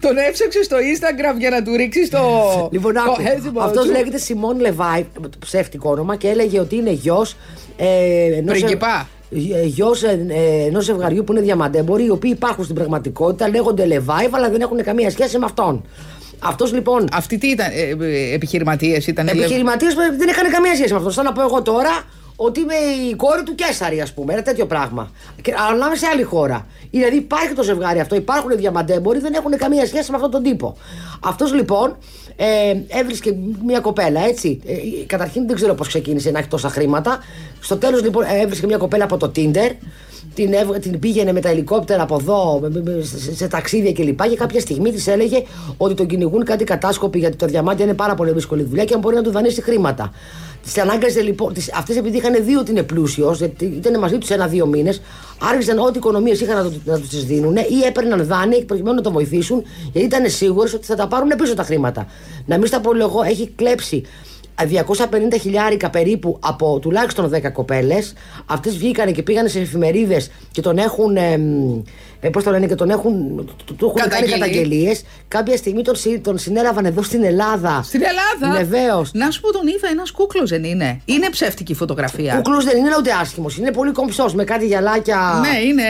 Τον 0.00 0.16
έψαξε 0.28 0.62
στο 0.62 0.76
Instagram 0.76 1.38
για 1.38 1.50
να 1.50 1.62
του 1.62 1.76
ρίξει 1.76 2.10
το. 2.10 2.20
λοιπόν, 2.72 2.94
το 2.94 3.00
άκου. 3.00 3.22
έζυμο 3.36 3.60
Αυτός 3.60 3.84
του. 3.86 3.90
λέγεται 3.92 4.18
Σιμών 4.18 4.60
Λεβάη, 4.60 5.06
ψεύτικο 5.38 5.90
όνομα, 5.90 6.16
και 6.16 6.28
έλεγε 6.28 6.60
ότι 6.60 6.76
είναι 6.76 6.90
γιος. 6.90 7.36
Ε, 7.76 7.86
ενός- 8.36 8.58
Πριγκιπά. 8.58 9.08
ε, 9.54 9.62
γιος 9.66 10.02
ε, 10.02 10.26
ε, 10.28 10.66
ενός 10.66 10.84
ζευγαριού 10.84 11.24
που 11.24 11.32
είναι 11.32 11.40
διαμαντέμποροι, 11.40 12.04
οι 12.04 12.10
οποίοι 12.10 12.32
υπάρχουν 12.34 12.64
στην 12.64 12.76
πραγματικότητα, 12.76 13.48
λέγονται 13.48 13.84
Λεβάη, 13.86 14.28
αλλά 14.30 14.50
δεν 14.50 14.60
έχουν 14.60 14.82
καμία 14.82 15.10
σχέση 15.10 15.38
με 15.38 15.44
αυτόν. 15.44 15.84
Αυτός 16.38 16.72
λοιπόν. 16.72 17.08
Αυτοί 17.12 17.38
τι 17.38 17.46
ήταν, 17.48 17.66
επιχειρηματίες 18.32 19.06
ήταν. 19.06 19.28
Επιχειρηματίες 19.28 19.94
δεν 19.94 20.28
είχαν 20.28 20.50
καμία 20.50 20.74
σχέση 20.74 20.92
με 20.92 20.98
αυτό. 20.98 21.10
Σαν 21.10 21.24
να 21.24 21.32
πω 21.32 21.42
εγώ 21.42 21.62
τώρα 21.62 22.02
ότι 22.36 22.60
είμαι 22.60 22.74
η 23.10 23.14
κόρη 23.14 23.42
του 23.42 23.54
Κέσσαρη, 23.54 24.00
ας 24.00 24.12
πούμε. 24.12 24.32
Ένα 24.32 24.42
τέτοιο 24.42 24.66
πράγμα. 24.66 25.10
Και, 25.42 25.54
αλλά 25.68 25.76
να 25.76 25.86
είμαι 25.86 25.96
σε 25.96 26.06
άλλη 26.06 26.22
χώρα. 26.22 26.66
Δηλαδή 26.90 27.16
υπάρχει 27.16 27.54
το 27.54 27.62
ζευγάρι 27.62 28.00
αυτό, 28.00 28.14
υπάρχουν 28.14 28.56
διαμαντέμποροι, 28.56 29.18
δεν 29.18 29.34
έχουν 29.34 29.56
καμία 29.56 29.86
σχέση 29.86 30.10
με 30.10 30.16
αυτόν 30.16 30.30
τον 30.30 30.42
τύπο. 30.42 30.76
Αυτός 31.24 31.54
λοιπόν 31.54 31.96
ε, 32.36 32.74
έβρισκε 32.88 33.36
μια 33.64 33.80
κοπέλα, 33.80 34.20
έτσι. 34.20 34.60
Ε, 34.66 35.04
καταρχήν 35.06 35.46
δεν 35.46 35.56
ξέρω 35.56 35.74
πώς 35.74 35.88
ξεκίνησε 35.88 36.30
να 36.30 36.38
έχει 36.38 36.48
τόσα 36.48 36.68
χρήματα. 36.68 37.18
Στο 37.60 37.76
τέλος 37.76 38.02
λοιπόν 38.02 38.24
ε, 38.24 38.40
έβρισκε 38.40 38.66
μια 38.66 38.76
κοπέλα 38.76 39.04
από 39.04 39.16
το 39.16 39.32
Tinder. 39.36 39.70
Την, 40.36 40.52
έβγα- 40.52 40.78
την 40.78 40.98
πήγαινε 40.98 41.32
με 41.32 41.40
τα 41.40 41.48
ελικόπτερα 41.48 42.02
από 42.02 42.16
εδώ, 42.20 42.58
με- 42.62 42.82
με- 42.84 43.02
σε, 43.02 43.34
σε 43.34 43.48
ταξίδια 43.48 43.92
κλπ. 43.92 44.22
Και, 44.22 44.28
και 44.28 44.36
κάποια 44.36 44.60
στιγμή 44.60 44.92
της 44.92 45.06
έλεγε 45.06 45.42
ότι 45.76 45.94
τον 45.94 46.06
κυνηγούν 46.06 46.44
κάτι 46.44 46.64
κατάσκοποι 46.64 47.18
γιατί 47.18 47.36
το 47.36 47.46
διαμάτι 47.46 47.82
είναι 47.82 47.94
πάρα 47.94 48.14
πολύ 48.14 48.32
δύσκολη 48.32 48.62
δουλειά 48.62 48.84
και 48.84 48.94
αν 48.94 49.00
μπορεί 49.00 49.14
να 49.16 49.22
του 49.22 49.30
δανείσει 49.30 49.62
χρήματα. 49.62 50.12
Τις 50.62 50.78
ανάγκαζε 50.78 51.20
λοιπόν, 51.20 51.52
αυτές 51.74 51.96
επειδή 51.96 52.16
είχαν 52.16 52.44
δει 52.44 52.56
ότι 52.56 52.70
είναι 52.70 52.82
πλούσιος, 52.82 53.40
ήταν 53.60 53.98
μαζί 53.98 54.18
τους 54.18 54.30
ένα-δύο 54.30 54.66
μήνες, 54.66 55.00
άρχισαν 55.40 55.78
ό,τι 55.78 55.98
οικονομίες 55.98 56.40
είχαν 56.40 56.56
να, 56.56 56.62
του- 56.70 56.80
να 56.84 56.98
τους 56.98 57.08
τις 57.08 57.24
δίνουν 57.24 57.56
ή 57.56 57.84
έπαιρναν 57.86 58.26
δάνεια 58.26 58.64
προκειμένου 58.66 58.96
να 58.96 59.02
τον 59.02 59.12
βοηθήσουν, 59.12 59.62
γιατί 59.92 60.06
ήταν 60.06 60.30
σίγουρες 60.30 60.74
ότι 60.74 60.86
θα 60.86 60.94
τα 60.94 61.06
πάρουν 61.08 61.28
πίσω 61.38 61.54
τα 61.54 61.62
χρήματα. 61.62 62.06
Να 62.46 62.56
μην 62.58 62.66
στα 62.66 62.80
πω 62.80 62.90
εγώ, 63.00 63.22
έχει 63.22 63.50
κλέψει 63.56 64.02
250 64.64 65.38
χιλιάρικα 65.40 65.90
περίπου 65.90 66.38
από 66.40 66.78
τουλάχιστον 66.78 67.30
10 67.34 67.52
κοπέλες. 67.52 68.12
Αυτές 68.46 68.76
βγήκανε 68.76 69.10
και 69.10 69.22
πήγανε 69.22 69.48
σε 69.48 69.60
εφημερίδες 69.60 70.30
και 70.50 70.60
τον 70.60 70.78
έχουν. 70.78 71.16
Ε, 71.16 71.40
ε, 72.26 72.30
Πώς 72.30 72.44
το 72.44 72.50
λένε, 72.50 72.66
και 72.66 72.74
τον 72.74 72.90
έχουν, 72.90 73.36
του, 73.64 73.74
του 73.74 73.86
έχουν 73.86 73.94
κάνει 73.94 74.10
Καταγγείλει. 74.10 74.38
καταγγελίες. 74.38 75.04
Κάποια 75.28 75.56
στιγμή 75.56 75.82
τον, 75.82 75.94
συ- 75.96 76.22
τον 76.22 76.38
συνέλαβαν 76.38 76.84
εδώ 76.84 77.02
στην 77.02 77.24
Ελλάδα. 77.24 77.80
Στην 77.84 78.00
Ελλάδα; 78.02 78.58
Βεβαίως. 78.58 79.10
Να 79.12 79.30
σου 79.30 79.40
πω 79.40 79.52
τον 79.52 79.66
είδα, 79.66 79.88
ένας 79.90 80.10
κούκλος 80.10 80.50
δεν 80.50 80.64
είναι. 80.64 81.00
Είναι 81.04 81.30
ψεύτικη 81.30 81.74
φωτογραφία. 81.74 82.34
Κούκλος 82.34 82.64
δεν 82.64 82.76
είναι 82.78 82.88
ούτε 82.98 83.10
άσχημος. 83.20 83.56
Είναι 83.58 83.72
πολύ 83.72 83.92
κομψός 83.92 84.34
με 84.34 84.44
κάτι 84.44 84.66
γυαλάκια. 84.66 85.18
Ναι, 85.40 85.58
είναι. 85.68 85.82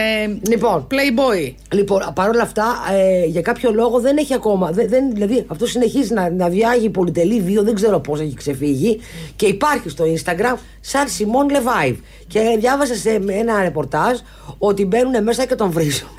Λοιπόν. 0.49 0.87
Playboy. 0.91 1.53
Λοιπόν, 1.73 2.01
παρόλα 2.15 2.41
αυτά, 2.41 2.65
ε, 2.91 3.25
για 3.25 3.41
κάποιο 3.41 3.71
λόγο 3.71 3.99
δεν 3.99 4.17
έχει 4.17 4.33
ακόμα. 4.33 4.71
Δεν, 4.71 4.87
δεν- 4.89 5.11
δηλαδή, 5.13 5.43
αυτό 5.47 5.65
συνεχίζει 5.65 6.13
να, 6.13 6.29
να 6.29 6.49
διάγει 6.49 6.89
πολυτελή 6.89 7.41
βίο, 7.41 7.63
δεν 7.63 7.73
ξέρω 7.75 7.99
πώς 7.99 8.19
έχει 8.19 8.33
ξεφύγει. 8.35 8.99
Και 9.35 9.45
υπάρχει 9.45 9.89
στο 9.89 10.05
Instagram 10.05 10.55
σαν 10.81 11.07
Σιμών 11.07 11.49
Λεβάιβ. 11.49 11.95
Και 12.27 12.39
διάβασα 12.59 12.95
σε 12.95 13.21
ένα 13.27 13.61
ρεπορτάζ 13.61 14.17
ότι 14.57 14.85
μπαίνουν 14.85 15.23
μέσα 15.23 15.45
και 15.45 15.55
τον 15.55 15.71
βρίζουν 15.71 16.07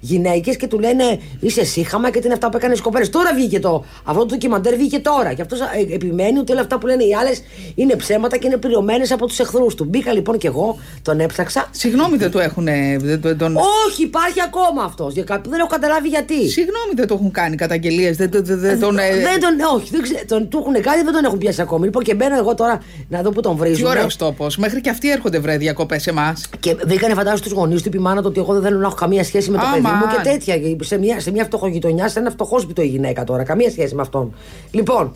γυναίκες 0.00 0.56
και 0.56 0.66
του 0.66 0.78
λένε 0.78 1.18
Είσαι 1.40 1.64
σύχαμα 1.64 2.10
και 2.10 2.18
τι 2.18 2.24
είναι 2.24 2.34
αυτά 2.34 2.48
που 2.48 2.56
έκανες 2.56 2.78
οι 2.78 2.82
κοπέλες. 2.82 3.10
Τώρα 3.10 3.34
βγήκε 3.34 3.60
το. 3.60 3.84
Αυτό 4.04 4.20
το 4.20 4.26
ντοκιμαντέρ 4.26 4.76
βγήκε 4.76 4.98
τώρα. 4.98 5.32
Και 5.32 5.42
αυτός 5.42 5.58
επιμένει 5.92 6.38
ότι 6.38 6.52
όλα 6.52 6.60
αυτά 6.60 6.78
που 6.78 6.86
λένε 6.86 7.04
οι 7.04 7.14
άλλες 7.14 7.42
είναι 7.74 7.94
ψέματα 7.96 8.36
και 8.36 8.46
είναι 8.46 8.56
πληρωμένες 8.56 9.12
από 9.12 9.26
τους 9.26 9.38
εχθρούς 9.38 9.74
του. 9.74 9.84
Μπήκα 9.84 10.12
λοιπόν 10.12 10.38
και 10.38 10.46
εγώ, 10.46 10.78
τον 11.02 11.20
έψαξα. 11.20 11.68
Συγγνώμη, 11.70 12.16
δεν 12.16 12.30
το 12.30 12.38
έχουν. 12.40 12.64
Δεν, 12.98 13.20
το- 13.20 13.36
τον... 13.36 13.56
Όχι, 13.88 14.02
υπάρχει 14.02 14.40
ακόμα 14.44 14.82
αυτός. 14.84 15.14
Δεν 15.14 15.24
έχω 15.58 15.68
καταλάβει 15.70 16.08
γιατί. 16.08 16.48
Συγγνώμη, 16.48 16.92
δεν 16.94 17.06
το 17.06 17.14
έχουν 17.14 17.30
κάνει 17.30 17.56
καταγγελίες. 17.56 18.16
Δεν, 18.16 18.30
το- 18.30 18.42
δεν, 18.42 18.58
δεν 18.60 18.80
τον. 18.80 18.98
ε, 18.98 19.02
Δεν 19.10 19.40
τον, 19.40 19.76
όχι, 19.76 19.88
δεν 19.90 20.02
ξέρω, 20.02 20.20
τον, 20.28 20.48
του 20.48 20.58
έχουν 20.58 20.82
κάνει, 20.82 21.02
δεν 21.02 21.12
τον 21.12 21.24
έχουν 21.24 21.38
πιάσει 21.38 21.60
ακόμη. 21.60 21.84
Λοιπόν, 21.84 22.02
και 22.02 22.14
μπαίνω 22.14 22.36
εγώ 22.36 22.54
τώρα 22.54 22.82
να 23.08 23.22
δω 23.22 23.30
που 23.30 23.40
τον 23.40 23.56
βρίζουν. 23.56 23.76
Τι 23.84 23.90
ωραίος 23.90 24.16
τόπος. 24.16 24.56
Μέχρι 24.56 24.80
και 24.80 24.90
αυτοί 24.90 25.10
έρχονται 25.10 25.38
βρε 25.38 25.56
διακοπές 25.56 26.02
σε 26.02 26.10
εμάς. 26.10 26.48
Και 26.60 26.76
βρήκανε 26.86 27.14
φαντάζομαι 27.14 27.48
του 27.48 27.54
γονείς 27.54 27.82
του, 27.82 27.88
είπε 27.88 27.96
η 27.96 28.00
μάνα 28.00 28.20
του 28.20 28.26
ότι 28.30 28.40
εγώ 28.40 28.52
δεν 28.52 28.62
θέλω 28.62 28.78
να 28.78 28.86
έχω 28.86 28.94
καμία 28.94 29.24
σχέση 29.24 29.50
με 29.50 29.58
το 29.58 29.65
παιδί 29.70 29.80
μου 29.82 29.88
Αμάν. 29.88 30.16
και 30.16 30.28
τέτοια. 30.28 30.58
Και 30.58 30.76
Σε 30.80 30.98
μια, 30.98 31.20
σε 31.20 31.30
μια 31.30 31.44
φτωχογειτονιά, 31.44 32.08
σε 32.08 32.18
ένα 32.18 32.30
φτωχόσπιτο 32.30 32.82
η 32.82 32.86
γυναίκα 32.86 33.24
τώρα. 33.24 33.42
Καμία 33.42 33.70
σχέση 33.70 33.94
με 33.94 34.02
αυτόν. 34.02 34.34
Λοιπόν, 34.70 35.14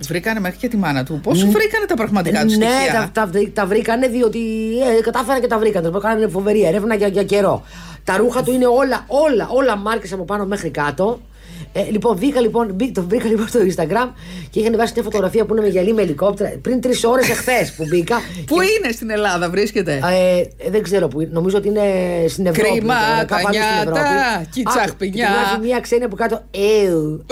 Βρήκανε 0.00 0.40
μέχρι 0.40 0.58
και 0.58 0.68
τη 0.68 0.76
μάνα 0.76 1.04
του. 1.04 1.20
Πώς 1.22 1.38
βρήκανε 1.44 1.84
τα 1.88 1.94
πραγματικά 1.94 2.40
του 2.40 2.46
ναι, 2.46 2.52
στοιχεία; 2.52 2.92
τα, 2.92 3.10
τα, 3.12 3.26
βρή- 3.26 3.54
τα 3.54 3.66
βρήκανε 3.66 4.06
διότι 4.06 4.38
ε, 4.98 5.00
κατάφεραν 5.00 5.40
και 5.40 5.46
τα 5.46 5.58
βρήκανε. 5.58 5.90
Τα 5.90 5.98
κάνανε 5.98 6.28
φοβερή 6.28 6.64
έρευνα 6.64 6.94
για, 6.94 7.08
για 7.08 7.24
καιρό. 7.24 7.62
Τα 8.04 8.16
ρούχα 8.16 8.42
του 8.42 8.52
είναι 8.52 8.66
όλα, 8.66 9.04
όλα, 9.06 9.48
όλα 9.50 9.76
μάρκες 9.76 10.12
από 10.12 10.24
πάνω 10.24 10.44
μέχρι 10.46 10.70
κάτω. 10.70 11.20
Ε, 11.72 11.82
λοιπόν, 11.90 12.16
βγήκα 12.16 12.40
λοιπόν, 12.40 12.70
μπή- 12.74 12.94
το 12.94 13.02
βρήκα 13.08 13.24
λοιπόν 13.28 13.48
στο 13.48 13.60
Instagram 13.60 14.08
και 14.50 14.60
είχαν 14.60 14.76
βάσει 14.76 14.92
μια 14.94 15.02
φωτογραφία 15.02 15.44
που 15.44 15.52
είναι 15.54 15.62
με 15.62 15.68
γυαλί 15.68 15.92
με 15.94 16.02
ελικόπτερα 16.02 16.52
πριν 16.62 16.80
τρεις 16.80 17.04
ώρες 17.04 17.28
εχθές 17.28 17.72
που 17.72 17.84
μπήκα. 17.88 18.16
Πού 18.46 18.56
είναι 18.60 18.92
στην 18.92 19.10
Ελλάδα, 19.10 19.50
βρίσκεται; 19.50 20.00
Ε, 20.04 20.38
ε, 20.66 20.70
δεν 20.70 20.82
ξέρω 20.82 21.08
που 21.08 21.20
είναι. 21.20 21.30
Νομίζω 21.32 21.56
ότι 21.56 21.68
είναι 21.68 21.82
στην 22.28 22.46
Ευρώπη. 22.46 22.70
Κρίμα, 22.70 22.94
τώρα, 22.94 23.24
κάπου 23.24 23.46
αλλού 23.46 23.56
στην 23.62 23.92
τα 23.92 24.00
νιάτα, 24.00 24.18
Ευρώπη. 24.30 24.46
κι 24.52 24.60
η 24.60 24.64
Α, 24.68 24.70
τσαχπινιά. 24.70 25.26
και 25.26 25.32
του 25.32 25.38
γράφει 25.40 25.60
μία 25.66 25.80
ξένη 25.80 26.04
από 26.04 26.16
κάτω. 26.16 26.42
Εου. 26.84 27.24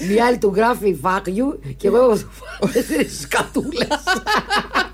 Μία 0.08 0.24
άλλη 0.26 0.38
του 0.38 0.52
γράφει 0.56 0.96
fuck 1.02 1.28
you 1.28 1.58
και 1.76 1.86
εγώ 1.86 1.96
έχω 1.96 2.18
σκατούλες. 3.20 3.88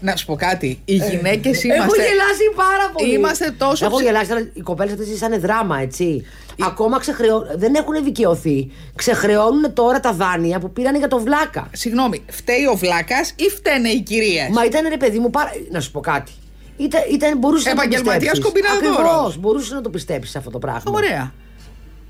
Να 0.00 0.16
σου 0.16 0.26
πω 0.26 0.34
κάτι. 0.34 0.80
Οι 0.84 0.94
γυναίκες 0.94 1.64
Έχω 1.64 1.74
είμαστε. 1.74 2.02
γελάσει 2.02 2.44
πάρα 2.56 2.90
πολύ. 2.92 3.14
Είμαστε 3.14 3.54
τόσο 3.58 3.84
Έχω 3.84 3.94
ψε- 3.96 4.06
γελάσει, 4.08 4.32
αλλά 4.32 4.48
οι 4.52 4.60
κοπέλες 4.60 4.92
αυτές 4.92 5.18
σαν 5.18 5.40
δράμα, 5.40 5.80
έτσι. 5.80 6.24
Ακόμα 6.60 6.98
ξεχρεώ... 6.98 7.46
δεν 7.56 7.74
έχουν 7.74 8.04
δικαιωθεί. 8.04 8.70
Ξεχρεώνουν 8.94 9.72
τώρα 9.72 10.00
τα 10.00 10.12
δάνεια 10.12 10.58
που 10.58 10.72
πήραν 10.72 10.96
για 10.96 11.08
το 11.08 11.18
βλάκα. 11.18 11.68
Συγγνώμη, 11.72 12.24
φταίει 12.30 12.66
ο 12.72 12.74
βλάκας 12.76 13.32
ή 13.36 13.48
φταίνε 13.48 13.88
οι 13.88 14.00
κυρίες; 14.00 14.48
Μα 14.52 14.64
ήταν 14.64 14.88
ρε 14.88 14.96
παιδί 14.96 15.18
μου, 15.18 15.30
πάρα... 15.30 15.50
να 15.70 15.80
σου 15.80 15.90
πω 15.90 16.00
κάτι. 16.00 16.32
Ήταν, 16.76 17.00
ήταν, 17.12 17.38
μπορούσες 17.38 17.64
να 17.66 17.74
το 17.74 17.80
Επαγγελματίας 17.80 18.30
πιστέψεις. 18.38 18.44
κομπιναδόρος. 18.44 19.10
Ακριβώς, 19.12 19.38
μπορούσες 19.38 19.70
να 19.70 19.80
το 19.80 19.90
πιστέψεις 19.90 20.36
αυτό 20.36 20.50
το 20.50 20.58
πράγμα. 20.58 20.92
Ωραία. 20.94 21.32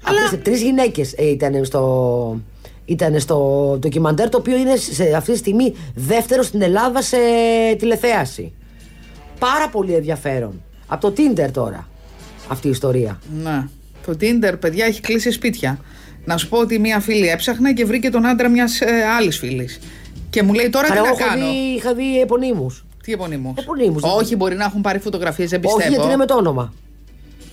Αλλά... 0.05 0.39
Τρεις 0.43 0.63
γυναίκες 0.63 1.13
ήταν 1.13 1.65
στο, 1.65 2.41
ήταν 2.85 3.21
στο 3.21 3.37
ντοκιμαντέρ 3.81 4.29
το 4.29 4.39
οποίο 4.39 4.57
είναι 4.57 4.77
σε 4.77 5.13
αυτή 5.17 5.33
τη 5.33 5.39
στιγμή 5.39 5.75
δεύτερο 5.95 6.43
στην 6.43 6.63
Ελλάδα 6.63 7.03
σε 7.03 7.17
τηλεθέαση. 7.79 8.53
Πάρα 9.39 9.69
πολύ 9.69 9.95
ενδιαφέρον. 9.95 10.63
Από 10.87 11.11
το 11.11 11.15
Tinder 11.17 11.49
τώρα 11.53 11.89
αυτή 12.49 12.67
η 12.67 12.71
ιστορία. 12.71 13.19
Να. 13.43 13.69
Το 14.07 14.13
Tinder, 14.21 14.55
παιδιά, 14.61 14.85
έχει 14.85 15.01
κλείσει 15.01 15.31
σπίτια. 15.31 15.79
Να 16.25 16.37
σου 16.37 16.49
πω 16.49 16.59
ότι 16.59 16.79
μία 16.79 17.01
φίλη 17.01 17.29
έψαχνα 17.29 17.73
και 17.73 17.85
βρήκε 17.85 18.11
τον 18.11 18.27
άντρα 18.27 18.49
μιας 18.49 18.81
ε, 18.81 19.05
άλλης 19.19 19.39
φίλης. 19.39 19.79
Και 20.31 20.43
μου 20.43 20.53
λέει 20.53 20.69
τώρα 20.69 20.87
τι 20.87 20.93
Αλλά 20.93 21.01
να 21.01 21.09
εγώ 21.09 21.17
έχω 21.19 21.29
κάνω; 21.29 21.47
δει, 21.47 21.57
είχα 21.77 21.95
δει 21.95 22.21
επωνύμους. 22.21 22.85
Τι 23.03 23.13
επωνύμους; 23.13 23.53
Επωνύμους. 23.59 24.03
Όχι, 24.03 24.37
μπορεί 24.37 24.55
να 24.55 24.65
έχουν 24.65 24.81
πάρει 24.81 24.99
φωτογραφίες, 24.99 25.51
δεν 25.51 25.61
πιστεύω. 25.61 25.83
Όχι 25.83 25.89
γιατί 25.89 26.07
είναι 26.07 26.17
με 26.17 26.27
το 26.27 26.35
όνομα. 26.35 26.73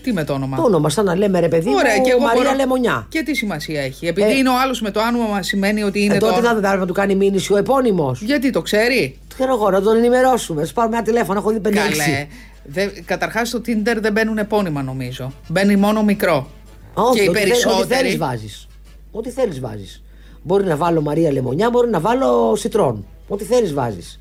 Τι 0.03 0.13
με 0.13 0.23
το 0.23 0.33
όνομα; 0.33 0.57
Το 0.57 0.63
όνομα, 0.63 0.89
σαν 0.89 1.05
να 1.05 1.15
λέμε 1.15 1.39
ρε 1.39 1.47
παιδί 1.47 1.69
Ωραία, 1.75 1.95
μου, 1.97 2.03
και 2.03 2.11
εγώ 2.11 2.19
Μαρία 2.19 2.41
μπορώ- 2.43 2.55
Λεμονιά. 2.55 3.05
Και 3.09 3.23
τι 3.23 3.35
σημασία 3.35 3.81
έχει; 3.81 4.07
Επειδή 4.07 4.31
Ε, 4.31 4.37
είναι 4.37 4.49
ο 4.49 4.59
άλλος 4.63 4.81
με 4.81 4.91
το 4.91 5.01
άνομα, 5.01 5.41
σημαίνει 5.41 5.83
ότι 5.83 6.03
είναι 6.03 6.15
Ε, 6.15 6.17
το. 6.17 6.25
τότε 6.27 6.41
θα 6.47 6.55
πρέπει 6.55 6.77
να 6.77 6.85
του 6.85 6.93
κάνει 6.93 7.15
μήνυση 7.15 7.53
ο 7.53 7.57
επώνυμος. 7.57 8.21
Γιατί 8.21 8.49
το 8.49 8.61
ξέρει; 8.61 9.17
Ξέρω 9.33 9.53
εγώ, 9.53 9.69
να 9.69 9.81
τον 9.81 9.95
ενημερώσουμε. 9.97 10.65
Σου 10.65 10.73
πάρουμε 10.73 10.95
ένα 10.95 11.05
τηλέφωνο, 11.05 11.39
έχω 11.39 11.49
δει 11.51 11.59
56. 11.59 11.73
Καλέ. 11.73 12.27
Δε, 12.63 12.85
καταρχάς 13.05 13.47
στο 13.47 13.61
Tinder 13.65 13.95
δεν 13.99 14.11
μπαίνουν 14.11 14.37
επώνυμα 14.37 14.81
νομίζω. 14.83 15.31
Μπαίνει 15.47 15.75
μόνο 15.75 16.03
μικρό. 16.03 16.47
Όχι, 16.93 17.17
και 17.17 17.23
οι 17.23 17.27
ό,τι 17.27 17.37
θε- 17.37 17.45
Ό,τι 17.47 17.49
περισσότεροι. 17.61 17.99
θέλεις 17.99 18.17
βάζεις. 18.17 18.67
Ό,τι 19.11 19.29
θέλεις 19.29 19.59
βάζεις. 19.59 20.03
Μπορεί 20.43 20.65
να 20.65 20.75
βάλω 20.75 21.01
Μαρία 21.01 21.31
Λεμονιά, 21.31 21.69
μπορεί 21.69 21.89
να 21.89 21.99
βάλω 21.99 22.55
Σιτρών. 22.55 23.05
Ό,τι 23.27 23.43
θέλεις 23.43 23.73
βάζεις. 23.73 24.19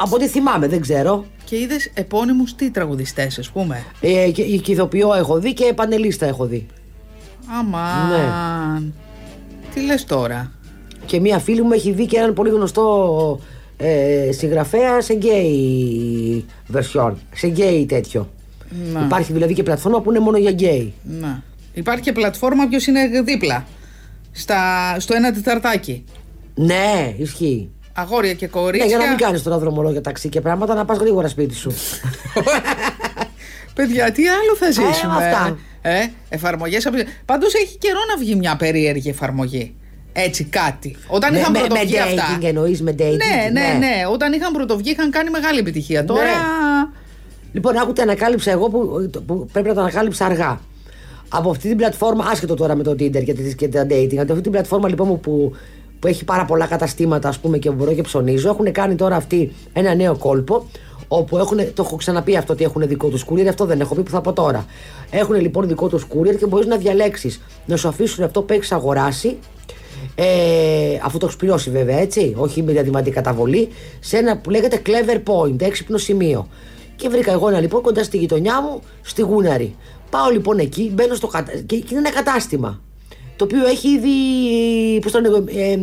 Από 0.00 0.14
ό,τι 0.14 0.28
θυμάμαι, 0.28 0.66
δεν 0.68 0.80
ξέρω. 0.80 1.24
Και 1.44 1.56
είδες 1.56 1.90
επώνυμους 1.94 2.54
τι 2.54 2.70
τραγουδιστές, 2.70 3.38
ας 3.38 3.50
πούμε; 3.50 3.84
Ε, 4.00 4.30
και, 4.30 4.42
και 4.42 4.72
ηθοποιό 4.72 5.14
έχω 5.14 5.38
δει 5.38 5.52
και 5.52 5.72
πανελίστα 5.74 6.26
έχω 6.26 6.46
δει. 6.46 6.66
Αμάν. 7.58 8.82
Ναι. 8.82 8.90
Τι 9.74 9.80
λες 9.80 10.04
τώρα; 10.04 10.52
Και 11.06 11.20
μία 11.20 11.38
φίλη 11.38 11.62
μου 11.62 11.72
έχει 11.72 11.92
δει 11.92 12.06
και 12.06 12.16
έναν 12.16 12.34
πολύ 12.34 12.50
γνωστό 12.50 13.40
ε, 13.76 14.32
συγγραφέα 14.32 15.00
σε 15.00 15.14
γκέι 15.14 16.44
version. 16.72 17.12
Σε 17.34 17.46
γκέι 17.46 17.86
τέτοιο. 17.86 18.28
Να. 18.92 19.00
Υπάρχει 19.00 19.32
δηλαδή 19.32 19.54
και 19.54 19.62
πλατφόρμα 19.62 20.00
που 20.00 20.10
είναι 20.10 20.20
μόνο 20.20 20.38
για 20.38 20.50
γκέι. 20.50 20.92
Να. 21.02 21.42
Υπάρχει 21.74 22.02
και 22.02 22.12
πλατφόρμα 22.12 22.66
ποιος 22.66 22.86
είναι 22.86 23.22
δίπλα. 23.24 23.66
Στα, 24.32 24.60
στο 25.00 25.14
ένα 25.14 25.32
τεταρτάκι. 25.32 26.04
Ναι, 26.54 27.14
ισχύει. 27.18 27.70
Αγόρια 28.00 28.34
και 28.34 28.44
Ναι, 28.44 28.50
κορίτσια. 28.50 28.86
για 28.88 28.98
να 28.98 29.08
μην 29.08 29.16
κάνεις 29.16 29.42
τώρα 29.42 29.58
δρομολόγια 29.58 30.00
ταξί 30.00 30.28
και 30.28 30.40
πράγματα, 30.40 30.74
να 30.74 30.84
πας 30.84 30.98
γρήγορα 30.98 31.28
σπίτι 31.28 31.54
σου. 31.54 31.72
Παιδιά, 33.74 34.12
τι 34.12 34.28
άλλο 34.28 34.54
θα 34.58 34.70
ζήσουμε. 34.70 35.14
αυτά. 35.26 35.58
Ε, 35.82 36.06
εφαρμογές. 36.28 36.86
από- 36.86 36.96
Πάντως 37.24 37.54
έχει 37.54 37.78
καιρό 37.78 37.98
να 38.10 38.16
βγει 38.18 38.34
μια 38.34 38.56
περίεργη 38.56 39.08
εφαρμογή. 39.08 39.74
Έτσι 40.12 40.44
κάτι. 40.44 40.96
Όταν 41.08 41.32
με, 41.32 41.38
είχαν 41.38 41.52
με, 41.52 41.60
με 41.60 41.66
πρωτοβγεί 41.66 41.98
αυτά. 41.98 42.22
dating 42.38 42.44
εννοείς 42.44 42.82
με 42.82 42.90
dating. 42.98 43.16
Ναι, 43.16 43.60
ναι, 43.60 43.78
ναι, 43.78 43.92
Όταν 44.12 44.32
είχαν 44.32 44.52
πρωτοβγεί 44.52 44.90
είχαν 44.90 45.10
κάνει 45.10 45.30
μεγάλη 45.30 45.58
επιτυχία. 45.58 46.04
Τώρα. 46.04 46.28
Λοιπόν, 47.52 47.76
άκουτε 47.76 48.02
ανακάλυψα 48.02 48.50
εγώ 48.50 48.68
που, 48.68 49.10
που 49.26 49.46
πρέπει 49.52 49.68
να 49.68 49.74
το 49.74 49.80
ανακάλυψα 49.80 50.24
αργά. 50.24 50.60
Από 51.28 51.50
αυτή 51.50 51.68
την 51.68 51.76
πλατφόρμα, 51.76 52.24
άσχετο 52.30 52.54
τώρα 52.54 52.74
με 52.74 52.82
το 52.82 52.90
Tinder 52.90 53.24
και, 53.24 53.34
τις- 53.34 53.54
και 53.54 53.68
τα 53.68 53.86
dating, 53.90 54.16
από 54.16 54.30
αυτή 54.30 54.40
την 54.42 54.52
πλατφόρμα 54.52 54.88
λοιπόν 54.88 55.06
μου 55.08 55.20
που, 55.20 55.56
που 56.00 56.06
έχει 56.06 56.24
πάρα 56.24 56.44
πολλά 56.44 56.66
καταστήματα 56.66 57.28
ας 57.28 57.38
πούμε 57.38 57.58
και 57.58 57.70
μπορώ 57.70 57.92
και 57.92 58.02
ψωνίζω, 58.02 58.48
έχουν 58.48 58.72
κάνει 58.72 58.94
τώρα 58.94 59.16
αυτοί 59.16 59.52
ένα 59.72 59.94
νέο 59.94 60.16
κόλπο 60.16 60.66
όπου 61.08 61.38
έχουν, 61.38 61.56
το 61.56 61.82
έχω 61.82 61.96
ξαναπεί 61.96 62.36
αυτό 62.36 62.52
ότι 62.52 62.64
έχουν 62.64 62.88
δικό 62.88 63.08
τους 63.08 63.24
courier, 63.30 63.46
αυτό 63.46 63.64
δεν 63.64 63.80
έχω 63.80 63.94
πει 63.94 64.02
που 64.02 64.10
θα 64.10 64.20
πω 64.20 64.32
τώρα. 64.32 64.66
Έχουν 65.10 65.34
λοιπόν 65.34 65.68
δικό 65.68 65.88
τους 65.88 66.06
courier 66.14 66.36
και 66.38 66.46
μπορείς 66.46 66.66
να 66.66 66.76
διαλέξεις 66.76 67.40
να 67.66 67.76
σου 67.76 67.88
αφήσουν 67.88 68.24
αυτό 68.24 68.42
που 68.42 68.52
έχεις 68.52 68.72
αγοράσει 68.72 69.36
ε, 70.14 70.98
αφού 71.02 71.18
το 71.18 71.26
έχεις 71.26 71.38
πληρώσει 71.38 71.70
βέβαια 71.70 71.98
έτσι, 71.98 72.34
όχι 72.36 72.62
με 72.62 72.72
διαδηματική 72.72 73.14
καταβολή, 73.14 73.68
σε 74.00 74.16
ένα 74.16 74.38
που 74.38 74.50
λέγεται 74.50 74.82
Clever 74.86 75.16
Point, 75.16 75.60
έξυπνο 75.60 75.98
σημείο. 75.98 76.48
Και 76.96 77.08
βρήκα 77.08 77.32
εγώ 77.32 77.48
ένα 77.48 77.60
λοιπόν 77.60 77.82
κοντά 77.82 78.04
στη 78.04 78.16
γειτονιά 78.16 78.62
μου, 78.62 78.80
στη 79.02 79.22
Γούναρη. 79.22 79.76
Πάω 80.10 80.30
λοιπόν 80.30 80.58
εκεί, 80.58 80.90
μπαίνω 80.94 81.14
στο 81.14 81.26
κατα... 81.26 81.52
και 81.52 81.76
και 81.76 81.94
είναι 81.94 81.98
ένα 81.98 82.10
κατάστημα. 82.10 82.80
Το 83.38 83.44
οποίο 83.44 83.66
έχει 83.66 83.88
ήδη 83.88 84.10
πώς 85.00 85.12
το 85.12 85.20
λένε, 85.20 85.44
ε, 85.54 85.72
ε, 85.72 85.78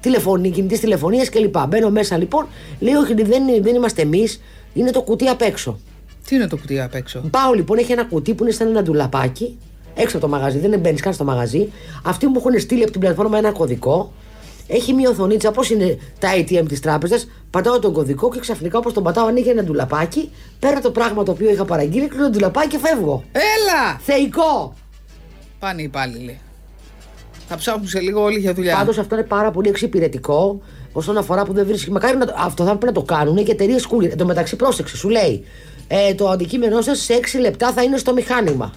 τηλεφωνή, 0.00 0.50
κινητής 0.50 0.80
τηλεφωνίας 0.80 1.28
κλπ. 1.28 1.58
Μπαίνω 1.68 1.90
μέσα 1.90 2.16
λοιπόν, 2.18 2.46
λέει 2.78 2.94
όχι 2.94 3.14
δεν, 3.14 3.42
δεν 3.62 3.74
είμαστε 3.74 4.02
εμείς, 4.02 4.40
είναι 4.72 4.90
το 4.90 5.02
κουτί 5.02 5.28
απ' 5.28 5.42
έξω. 5.42 5.78
Τι 6.26 6.34
είναι 6.34 6.46
το 6.46 6.56
κουτί 6.56 6.80
απ' 6.80 6.94
έξω; 6.94 7.22
Πάω 7.30 7.52
λοιπόν, 7.52 7.78
έχει 7.78 7.92
ένα 7.92 8.04
κουτί 8.04 8.34
που 8.34 8.42
είναι 8.42 8.52
σαν 8.52 8.68
ένα 8.68 8.82
ντουλαπάκι, 8.82 9.58
έξω 9.94 10.16
από 10.16 10.26
το 10.26 10.32
μαγαζί, 10.32 10.58
δεν 10.58 10.80
μπαίνεις 10.80 11.00
καν 11.00 11.12
στο 11.12 11.24
μαγαζί. 11.24 11.72
Αυτοί 12.02 12.26
μου 12.26 12.34
έχουν 12.36 12.60
στείλει 12.60 12.82
από 12.82 12.92
την 12.92 13.00
πλατφόρμα 13.00 13.38
ένα 13.38 13.50
κωδικό. 13.52 14.12
Έχει 14.66 14.92
μια 14.92 15.10
οθονίτσα, 15.10 15.50
πώς 15.50 15.70
είναι 15.70 15.98
τα 16.18 16.28
ATM 16.36 16.64
της 16.68 16.80
τράπεζας. 16.80 17.28
Πατάω 17.50 17.78
τον 17.78 17.92
κωδικό 17.92 18.30
και 18.30 18.40
ξαφνικά 18.40 18.78
όπως 18.78 18.92
τον 18.92 19.02
πατάω 19.02 19.26
ανοίγει 19.26 19.48
ένα 19.48 19.62
ντουλαπάκι. 19.62 20.30
Παίρνω 20.58 20.80
το 20.80 20.90
πράγμα 20.90 21.22
το 21.22 21.30
οποίο 21.32 21.50
είχα 21.50 21.64
παραγγείλει, 21.64 22.08
κλείνω 22.08 22.24
το 22.24 22.30
ντουλαπάκι 22.30 22.68
και 22.68 22.78
φεύγω. 22.78 23.24
Έλα! 23.32 23.98
Θεϊκό! 24.00 24.74
Πάνε 25.58 25.80
οι 25.80 25.84
υπάλληλοι. 25.84 26.40
Θα 27.54 27.58
ψάχνουν 27.60 27.88
σε 27.88 28.00
λίγο 28.00 28.22
όλοι 28.22 28.38
για 28.38 28.54
δουλειά. 28.54 28.76
Πάντως 28.76 28.98
αυτό 28.98 29.14
είναι 29.14 29.24
πάρα 29.24 29.50
πολύ 29.50 29.68
εξυπηρετικό 29.68 30.60
όσον 30.92 31.16
αφορά 31.16 31.44
που 31.44 31.52
δεν 31.52 31.66
βρίσκει. 31.66 31.90
Μακάρι 31.90 32.16
να 32.16 32.26
το, 32.26 32.34
αυτό 32.36 32.64
θα 32.64 32.70
έπρεπε 32.70 32.86
να 32.86 32.92
το 32.92 33.02
κάνουν 33.02 33.44
και 33.44 33.50
εταιρείες 33.52 33.86
courier. 33.90 34.10
Εν 34.10 34.16
τω 34.16 34.24
μεταξύ, 34.26 34.56
πρόσεξε, 34.56 34.96
σου 34.96 35.08
λέει 35.08 35.44
ε, 35.88 36.14
το 36.14 36.28
αντικείμενό 36.28 36.80
σας 36.80 36.98
σε 36.98 37.14
6 37.36 37.40
λεπτά 37.40 37.72
θα 37.72 37.82
είναι 37.82 37.96
στο 37.96 38.12
μηχάνημα. 38.12 38.72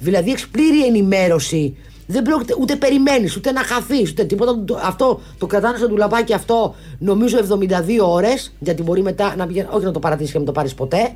Δηλαδή 0.00 0.30
έχεις 0.30 0.48
πλήρη 0.48 0.86
ενημέρωση. 0.86 1.76
Δεν 2.06 2.22
πρόκειται 2.22 2.54
ούτε 2.60 2.76
περιμένεις, 2.76 3.36
ούτε 3.36 3.52
να 3.52 3.62
χαθείς, 3.62 4.10
ούτε 4.10 4.24
τίποτα. 4.24 4.62
Το- 4.64 4.78
Αυτό 4.82 5.20
το 5.38 5.46
κρατάνε 5.46 5.76
στο 5.76 5.88
ντουλαπάκι 5.88 6.32
αυτό 6.32 6.74
νομίζω 6.98 7.38
72 7.38 7.98
ώρες. 8.08 8.52
Γιατί 8.58 8.82
μπορεί 8.82 9.02
μετά 9.02 9.34
να 9.36 9.46
πηγαίνει, 9.46 9.68
όχι 9.70 9.84
να 9.84 9.90
το 9.90 9.98
παρατήσεις 9.98 10.32
και 10.32 10.38
να 10.38 10.44
μην 10.44 10.52
το 10.54 10.58
πάρεις 10.60 10.74
ποτέ. 10.74 11.12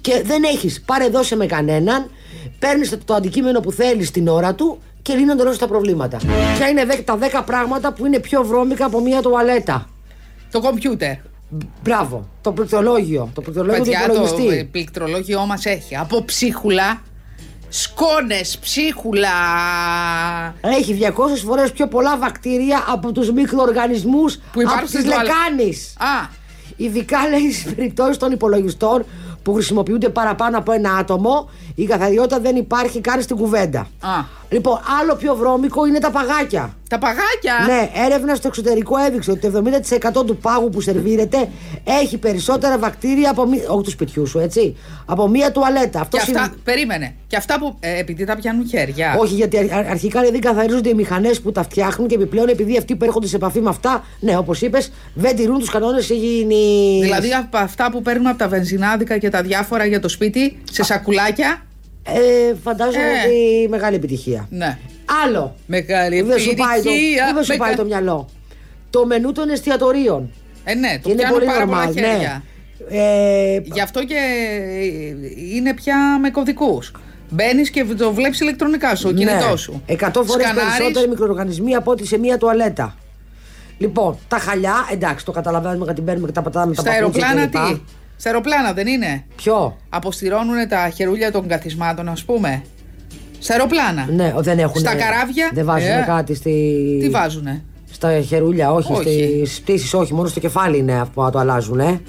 Και 0.00 0.22
δεν 0.24 0.42
έχεις. 0.42 0.82
Πάρε 0.86 1.08
δώσε 1.08 1.36
με 1.36 1.46
κανέναν. 1.46 2.10
Παίρνεις 2.58 2.90
το, 2.90 2.98
το 3.04 3.14
αντικείμενο 3.14 3.60
που 3.60 3.72
θέλεις 3.72 4.10
την 4.10 4.28
ώρα 4.28 4.54
του 4.54 4.78
και 5.08 5.14
λύνονται 5.14 5.42
όλα 5.42 5.56
τα 5.56 5.66
προβλήματα. 5.66 6.16
Ποια 6.56 6.68
είναι 6.68 6.84
δε- 6.84 6.96
τα 6.96 7.16
10 7.16 7.42
πράγματα 7.46 7.92
που 7.92 8.06
είναι 8.06 8.18
πιο 8.18 8.42
βρώμικα 8.44 8.84
από 8.86 9.00
μια 9.00 9.22
τουαλέτα; 9.22 9.86
Το 10.50 10.60
κομπιούτερ. 10.60 11.14
Μπράβο. 11.82 12.28
Το 12.40 12.52
πληκτρολόγιο. 12.52 13.30
Το 13.34 13.40
πληκτρολόγιο 13.40 13.82
του 13.84 13.90
Παιδιά, 13.90 14.06
το 14.06 14.12
υπολογιστή. 14.14 14.58
ε, 14.58 14.62
πληκτρολόγιό 14.64 15.46
μας 15.46 15.64
έχει. 15.64 15.96
Από 15.96 16.24
ψίχουλα, 16.24 17.00
σκόνες, 17.68 18.58
ψίχουλα. 18.60 19.28
Έχει 20.60 20.92
200 20.94 21.44
φορές 21.44 21.72
πιο 21.72 21.88
πολλά 21.88 22.16
βακτήρια 22.18 22.84
από 22.88 23.12
τους 23.12 23.32
μικροοργανισμούς 23.32 24.36
Που 24.52 24.60
υπάρχουν 24.60 24.78
από 24.78 24.86
τις 24.90 24.98
στην 25.00 25.10
τουαλέτα. 25.10 25.32
λεκάνης. 25.48 25.94
Α, 25.98 26.36
Ειδικά 26.80 27.18
λέει 27.28 27.52
στις 27.52 27.74
περιπτώσεις 27.74 28.16
των 28.16 28.32
υπολογιστών 28.32 29.04
που 29.42 29.52
χρησιμοποιούνται 29.54 30.08
παραπάνω 30.08 30.58
από 30.58 30.72
ένα 30.72 30.92
άτομο, 30.94 31.50
η 31.82 31.86
καθαριότητα 31.86 32.40
δεν 32.40 32.56
υπάρχει 32.56 33.00
καν 33.00 33.22
στην 33.22 33.36
κουβέντα. 33.36 33.80
α. 34.00 34.36
Λοιπόν, 34.50 34.78
άλλο 35.00 35.14
πιο 35.14 35.34
βρώμικο 35.36 35.86
είναι 35.86 35.98
τα 35.98 36.10
παγάκια. 36.10 36.76
Τα 36.88 36.98
παγάκια; 36.98 37.54
Ναι, 37.66 37.90
έρευνα 38.06 38.34
στο 38.34 38.48
εξωτερικό 38.48 38.96
έδειξε 38.98 39.30
ότι 39.30 39.40
το 39.50 39.62
70% 40.20 40.26
του 40.26 40.36
πάγου 40.36 40.68
που 40.68 40.80
σερβίρεται 40.80 41.48
έχει 41.84 42.18
περισσότερα 42.18 42.78
βακτήρια 42.78 43.30
από 43.30 43.46
μία. 43.46 43.62
Όχι 43.68 43.82
του 43.82 43.90
σπιτιού 43.90 44.26
σου, 44.26 44.38
έτσι. 44.38 44.76
Από 45.06 45.28
μία 45.28 45.52
τουαλέτα. 45.52 46.00
Αυτό 46.00 46.16
Και 46.16 46.22
αυτά, 46.22 46.32
σημαίνει- 46.42 46.62
περίμενε. 46.64 47.14
Και 47.26 47.36
αυτά 47.36 47.58
που. 47.58 47.76
Ε, 47.80 47.98
επειδή 47.98 48.24
τα 48.24 48.36
πιάνουν 48.36 48.68
χέρια. 48.68 49.16
Όχι, 49.18 49.34
γιατί 49.34 49.58
αρ- 49.58 49.72
αρ- 49.72 49.88
αρχικά 49.90 50.20
δεν 50.22 50.40
καθαρίζονται 50.40 50.88
οι 50.88 50.94
μηχανές 50.94 51.40
που 51.40 51.52
τα 51.52 51.62
φτιάχνουν 51.62 52.08
και 52.08 52.14
επιπλέον 52.14 52.48
επειδή 52.48 52.76
αυτοί 52.78 52.96
που 52.96 53.04
έρχονται 53.04 53.26
σε 53.26 53.36
επαφή 53.36 53.60
με 53.60 53.68
αυτά, 53.68 54.04
ναι, 54.20 54.36
όπως 54.36 54.60
είπες, 54.62 54.92
δεν 55.14 55.36
τηρούν 55.36 55.58
τους 55.58 55.70
κανόνες 55.70 56.08
υγιεινή. 56.10 56.98
Δηλαδή 57.02 57.32
από 57.34 57.56
αυτά 57.58 57.90
που 57.90 58.02
παίρνουν 58.02 58.26
από 58.26 58.38
τα 58.38 58.48
βενζινάδικα 58.48 59.18
και 59.18 59.28
τα 59.28 59.42
διάφορα 59.42 59.84
για 59.86 60.00
το 60.00 60.08
σπίτι, 60.08 60.58
σε 60.72 60.82
σακουλάκια. 60.82 61.62
Ε, 62.14 62.54
φαντάζομαι 62.62 63.04
Ε. 63.04 63.26
ότι 63.26 63.68
μεγάλη 63.68 63.96
επιτυχία. 63.96 64.46
Ναι. 64.50 64.78
Άλλο. 65.24 65.54
Μεγάλη 65.66 66.22
Δεν 66.22 66.38
σου 66.38 66.54
πάει 66.54 66.82
το, 66.82 66.88
επιτυχία. 66.90 67.30
δεν 67.34 67.44
σου 67.44 67.56
πάει 67.56 67.68
Μεγα- 67.70 67.82
το 67.82 67.84
μυαλό. 67.88 68.28
Το 68.90 69.06
μενού 69.06 69.32
των 69.32 69.48
εστιατορίων. 69.48 70.30
Ε, 70.64 70.74
ναι, 70.74 70.88
το 70.92 70.98
Και 71.02 71.10
είναι 71.10 71.20
πιάνουν 71.22 71.38
πολύ 71.38 71.50
πάρα 71.50 71.66
πολλά 71.66 71.88
normal, 71.88 71.92
χέρια. 71.94 72.42
ναι. 72.88 72.96
Ε, 73.54 73.60
Γι' 73.64 73.80
αυτό 73.80 74.04
και 74.04 74.14
ε, 74.14 75.54
είναι 75.56 75.74
πια 75.74 76.18
με 76.20 76.30
κωδικούς. 76.30 76.92
Μπαίνεις 77.30 77.70
και 77.70 77.84
το 77.84 78.12
βλέπεις 78.12 78.40
ηλεκτρονικά 78.40 78.94
στο 78.94 79.12
κινητός 79.12 79.60
σου. 79.60 79.82
100 79.86 79.94
φορές 80.24 80.46
Σκανάρεις, 80.46 80.76
περισσότεροι 80.76 81.08
μικροοργανισμοί 81.08 81.74
από 81.74 81.90
ό,τι 81.90 82.06
σε 82.06 82.18
μία 82.18 82.38
τουαλέτα. 82.38 82.96
Λοιπόν, 83.78 84.18
τα 84.28 84.38
χαλιά, 84.38 84.74
εντάξει, 84.92 85.24
το 85.24 85.32
καταλαβαίνουμε 85.32 85.84
γιατί 85.84 86.00
μπαίνουμε 86.00 86.26
και 86.26 86.32
τα 86.32 86.42
πατάμε 86.42 86.74
τα 86.74 86.80
Στα 86.80 86.90
παπούτσια 86.98 87.26
αεροπλάνα 87.26 87.68
κλπ. 87.70 87.76
τι; 87.76 87.80
Στα 88.20 88.28
αεροπλάνα 88.30 88.72
δεν 88.72 88.86
είναι; 88.86 89.24
Ποιο; 89.36 89.76
Αποστηρώνουν 89.88 90.68
τα 90.68 90.88
χερούλια 90.94 91.32
των 91.32 91.48
καθισμάτων, 91.48 92.08
ας 92.08 92.24
πούμε. 92.24 92.62
Στα 93.38 93.52
αεροπλάνα. 93.52 94.08
Ναι, 94.10 94.32
ο, 94.36 94.42
δεν 94.42 94.58
έχουν. 94.58 94.80
Στα 94.80 94.94
καράβια, 94.94 95.50
Δεν 95.54 95.64
βάζουν 95.64 95.88
ε, 95.88 96.04
κάτι 96.06 96.34
στη. 96.34 96.50
Τι 97.00 97.08
βάζουνε; 97.08 97.64
Στα 97.90 98.20
χερούλια, 98.20 98.72
όχι. 98.72 98.92
Όχι. 98.92 99.42
Στις 99.46 99.60
πτήσεις, 99.60 99.94
όχι. 99.94 100.14
Μόνο 100.14 100.28
στο 100.28 100.40
κεφάλι 100.40 100.78
είναι 100.78 101.00
αυτό 101.00 101.20
που 101.22 101.30
το 101.30 101.38
αλλάζουν. 101.38 101.80
Ε. 101.80 102.00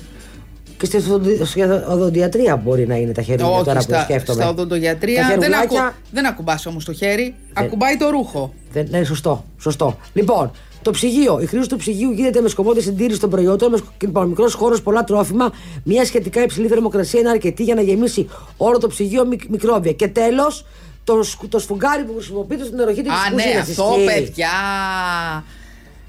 Και 0.78 0.86
στη 0.86 0.98
οδοντι- 0.98 1.46
στη 1.46 1.62
οδοντιατρία 1.90 2.56
μπορεί 2.56 2.88
να 2.88 2.96
είναι 2.96 3.12
τα 3.12 3.22
χερούλια 3.22 3.52
Όχι, 3.56 3.64
τώρα 3.64 3.78
που 3.78 3.84
στα, 3.84 4.02
σκέφτομαι. 4.02 4.42
στα 4.42 4.44
Τα 4.44 4.50
οδοντογιατρία 4.50 5.28
δεν, 5.28 5.40
χερουλάκια- 5.42 5.82
ακου, 5.84 5.96
δεν 6.12 6.26
ακουμπάς 6.28 6.66
όμως 6.66 6.86
το 6.86 6.94
χέρι, 6.94 7.36
ακουμπάει 7.54 7.98
το 7.98 8.10
ρούχο. 8.10 8.54
Δεν, 8.72 8.88
ναι, 8.90 9.04
σωστό, 9.04 9.46
σωστό. 9.60 9.98
Λοιπόν, 10.14 10.52
το 10.82 10.92
ψυγείο. 10.92 11.40
Η 11.42 11.46
χρήση 11.46 11.70
του 11.70 11.78
ψυγείου 11.78 12.12
γίνεται 12.12 12.42
με 12.42 12.50
σκοπό 12.50 12.74
τη 12.74 12.82
συντήρηση 12.82 13.20
των 13.20 13.30
προϊόντων. 13.30 13.72
Με 13.72 13.78
σκ- 13.78 13.86
Λοιπόν, 14.02 14.28
μικρός 14.28 14.54
χώρος, 14.54 14.82
πολλά 14.82 15.04
τρόφιμα. 15.04 15.52
Μια 15.84 16.06
σχετικά 16.06 16.42
υψηλή 16.44 16.68
θερμοκρασία 16.68 17.20
είναι 17.20 17.30
αρκετή 17.30 17.64
για 17.64 17.76
να 17.76 17.82
γεμίσει 17.82 18.30
όλο 18.58 18.78
το 18.78 18.88
ψυγείο 18.88 19.26
μικ- 19.26 19.50
μικρόβια. 19.50 19.92
Και 19.92 20.08
τέλος, 20.08 20.66
το, 21.04 21.24
σκ- 21.24 21.48
το 21.50 21.60
σφουγγάρι 21.60 22.04
που 22.04 22.14
χρησιμοποιείται 22.16 22.66
στην 22.66 22.80
ενοχή 22.80 23.02
της 23.02 23.12
Α, 23.12 23.16
ναι, 23.34 23.42
κουζίνας. 23.44 23.70
αυτό 23.70 23.96
παιδιά. 24.06 24.50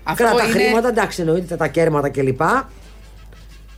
Αυτό 0.02 0.24
Κράτα 0.24 0.44
είναι... 0.44 0.52
χρήματα, 0.52 0.88
εντάξει, 0.88 1.20
εννοείται 1.20 1.56
τα 1.56 1.66
κέρματα 1.66 2.09
κλπ. 2.09 2.40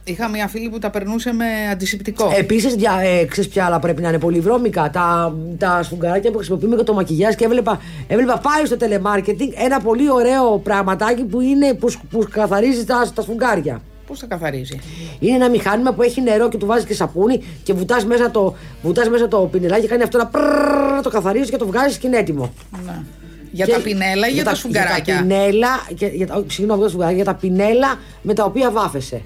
Είχα 0.05 0.29
μια 0.29 0.49
φίλη 0.49 0.69
που 0.69 0.79
τα 0.79 0.91
περνούσε 0.91 1.33
με 1.33 1.45
αντισηπτικό. 1.73 2.33
Επίσης, 2.39 2.75
ε, 2.75 3.25
ξέρεις 3.25 3.51
ποια 3.51 3.65
άλλα 3.65 3.79
πρέπει 3.79 4.03
να 4.03 4.09
είναι 4.09 4.19
πολύ 4.19 4.41
βρώμικα. 4.41 4.91
Τα, 4.91 5.35
τα 5.59 5.83
σφουγγαράκια 5.83 6.31
που 6.31 6.37
χρησιμοποιούμε 6.37 6.75
για 6.75 6.85
το 6.85 6.93
μακιγιάζ 6.95 7.35
και 7.35 7.45
έβλεπα, 7.45 7.81
έβλεπα 8.07 8.39
πάλι 8.39 8.67
στο 8.67 8.77
telemarketing 8.81 9.65
ένα 9.65 9.81
πολύ 9.81 10.11
ωραίο 10.11 10.59
πραγματάκι 10.59 11.25
που, 11.25 11.41
είναι, 11.41 11.75
που, 11.75 11.89
σκ- 11.89 12.01
που 12.11 12.27
καθαρίζει 12.31 12.85
τα, 12.85 13.11
τα 13.15 13.23
σφουγγάρια. 13.23 13.81
Πώς 14.07 14.19
τα 14.19 14.27
καθαρίζει; 14.27 14.79
Είναι 15.19 15.35
ένα 15.37 15.49
μηχάνημα 15.51 15.93
που 15.93 16.03
έχει 16.03 16.21
νερό 16.21 16.49
και 16.49 16.57
του 16.57 16.67
βάζει 16.67 16.87
και 16.87 16.95
σαπούνι 16.95 17.43
και 17.63 17.73
βουτάς 17.73 18.05
μέσα, 18.05 18.31
το, 18.31 18.55
βουτάς 18.83 19.09
μέσα 19.09 19.29
το 19.29 19.39
πινελάκι, 19.53 19.87
κάνει 19.87 20.03
αυτό 20.03 20.19
ένα 20.19 20.27
πρρρρρ, 20.27 21.03
το 21.03 21.11
καθαρίζεις 21.11 21.51
και 21.51 21.57
το 21.57 21.67
βγάζεις 21.67 21.99
και 21.99 22.07
είναι 22.07 22.17
έτοιμο. 22.17 22.53
Ναι. 22.87 22.93
Για 23.53 23.67
Και- 23.67 23.73
τα 23.73 23.79
πινέλα 23.81 24.29
ή 24.29 24.33
για, 24.33 24.45
τα 24.45 24.51
Για 24.51 24.59
σφουγγαράκια; 24.59 25.15
τα 25.15 25.21
πινέλα, 25.21 25.69
και, 25.95 26.07
για, 26.07 26.27
τα- 26.27 26.35
όχι, 26.37 26.47
συγγνώμη, 26.51 26.79
για 26.79 26.85
τα 26.85 26.89
σφουγγαράκια, 26.89 27.23
για 27.23 27.33
τα 27.33 27.39
πινέλα 27.39 27.99
με 28.23 28.35
τα 28.35 28.45
οποία 28.45 28.71
βάφεσαι. 28.71 29.21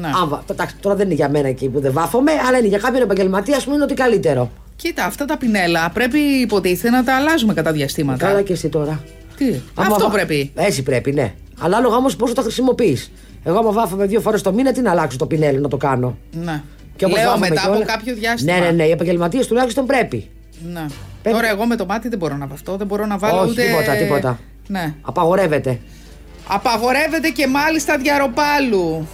Ναι. 0.00 0.06
Αν 0.22 0.28
βα- 0.28 0.42
εντάξει, 0.50 0.76
τώρα 0.80 0.96
δεν 0.96 1.06
είναι 1.06 1.14
για 1.14 1.28
μένα 1.28 1.48
εκεί 1.48 1.68
που 1.68 1.80
δεν 1.80 1.92
βάφομαι, 1.92 2.32
αλλά 2.48 2.58
είναι 2.58 2.66
για 2.68 2.78
κάποιον 2.78 3.02
επαγγελματία, 3.02 3.56
ας 3.56 3.62
πούμε, 3.64 3.74
είναι 3.74 3.84
ότι 3.84 3.94
καλύτερο. 3.94 4.50
Κοίτα, 4.76 5.04
αυτά 5.04 5.24
τα 5.24 5.36
πινέλα 5.36 5.90
πρέπει 5.94 6.18
υποτίθεται 6.18 6.90
να 6.90 7.04
τα 7.04 7.16
αλλάζουμε 7.16 7.54
κατά 7.54 7.72
διαστήματα. 7.72 8.26
Καλά 8.26 8.42
και 8.42 8.52
εσύ 8.52 8.68
τώρα. 8.68 9.04
Τι, 9.36 9.54
Άμα 9.74 9.88
αυτό 9.94 10.04
βα- 10.04 10.10
πρέπει. 10.12 10.52
Έτσι 10.54 10.82
πρέπει, 10.82 11.12
ναι. 11.12 11.32
Αλλά 11.60 11.76
άλογα 11.76 11.96
όμως 11.96 12.16
πόσο 12.16 12.32
τα 12.34 12.42
χρησιμοποιείς. 12.42 13.12
Εγώ, 13.44 13.58
άμα 13.58 13.72
βάφομαι 13.72 14.06
δύο 14.06 14.20
φορές 14.20 14.42
το 14.42 14.52
μήνα, 14.52 14.72
τι 14.72 14.80
να 14.80 14.90
αλλάξω 14.90 15.18
το 15.18 15.26
πινέλι 15.26 15.60
να 15.60 15.68
το 15.68 15.76
κάνω; 15.76 16.16
Ναι. 16.44 16.62
Και 16.96 17.04
όπως 17.04 17.16
Λέω 17.18 17.26
βάφομαι 17.26 17.48
μετά 17.48 17.60
και 17.60 17.66
από 17.66 17.76
όλα- 17.76 17.84
κάποιο 17.84 18.14
διάστημα. 18.14 18.58
Ναι, 18.58 18.64
ναι, 18.64 18.70
ναι. 18.70 18.84
Οι 18.84 18.90
επαγγελματίες 18.90 19.46
τουλάχιστον 19.46 19.86
πρέπει. 19.86 20.28
Ναι. 20.72 20.86
Πρέπει- 21.22 21.36
Τώρα 21.38 21.50
εγώ 21.50 21.66
με 21.66 21.76
το 21.76 21.86
μάτι 21.86 22.08
δεν 22.08 22.18
μπορώ 22.18 22.36
να 22.36 22.46
βαφτώ, 22.46 22.76
δεν 22.76 22.86
μπορώ 22.86 23.06
να 23.06 23.18
βάλω 23.18 23.40
Όχι, 23.40 23.50
ούτε... 23.50 23.62
τίποτα, 23.62 23.92
τίποτα. 23.94 24.38
Ναι. 24.66 24.94
Απαγορεύεται. 25.02 25.78
Απαγορεύεται 26.48 27.28
και 27.28 27.46
μάλιστα 27.46 27.96
διαρροπάλου. 27.98 29.06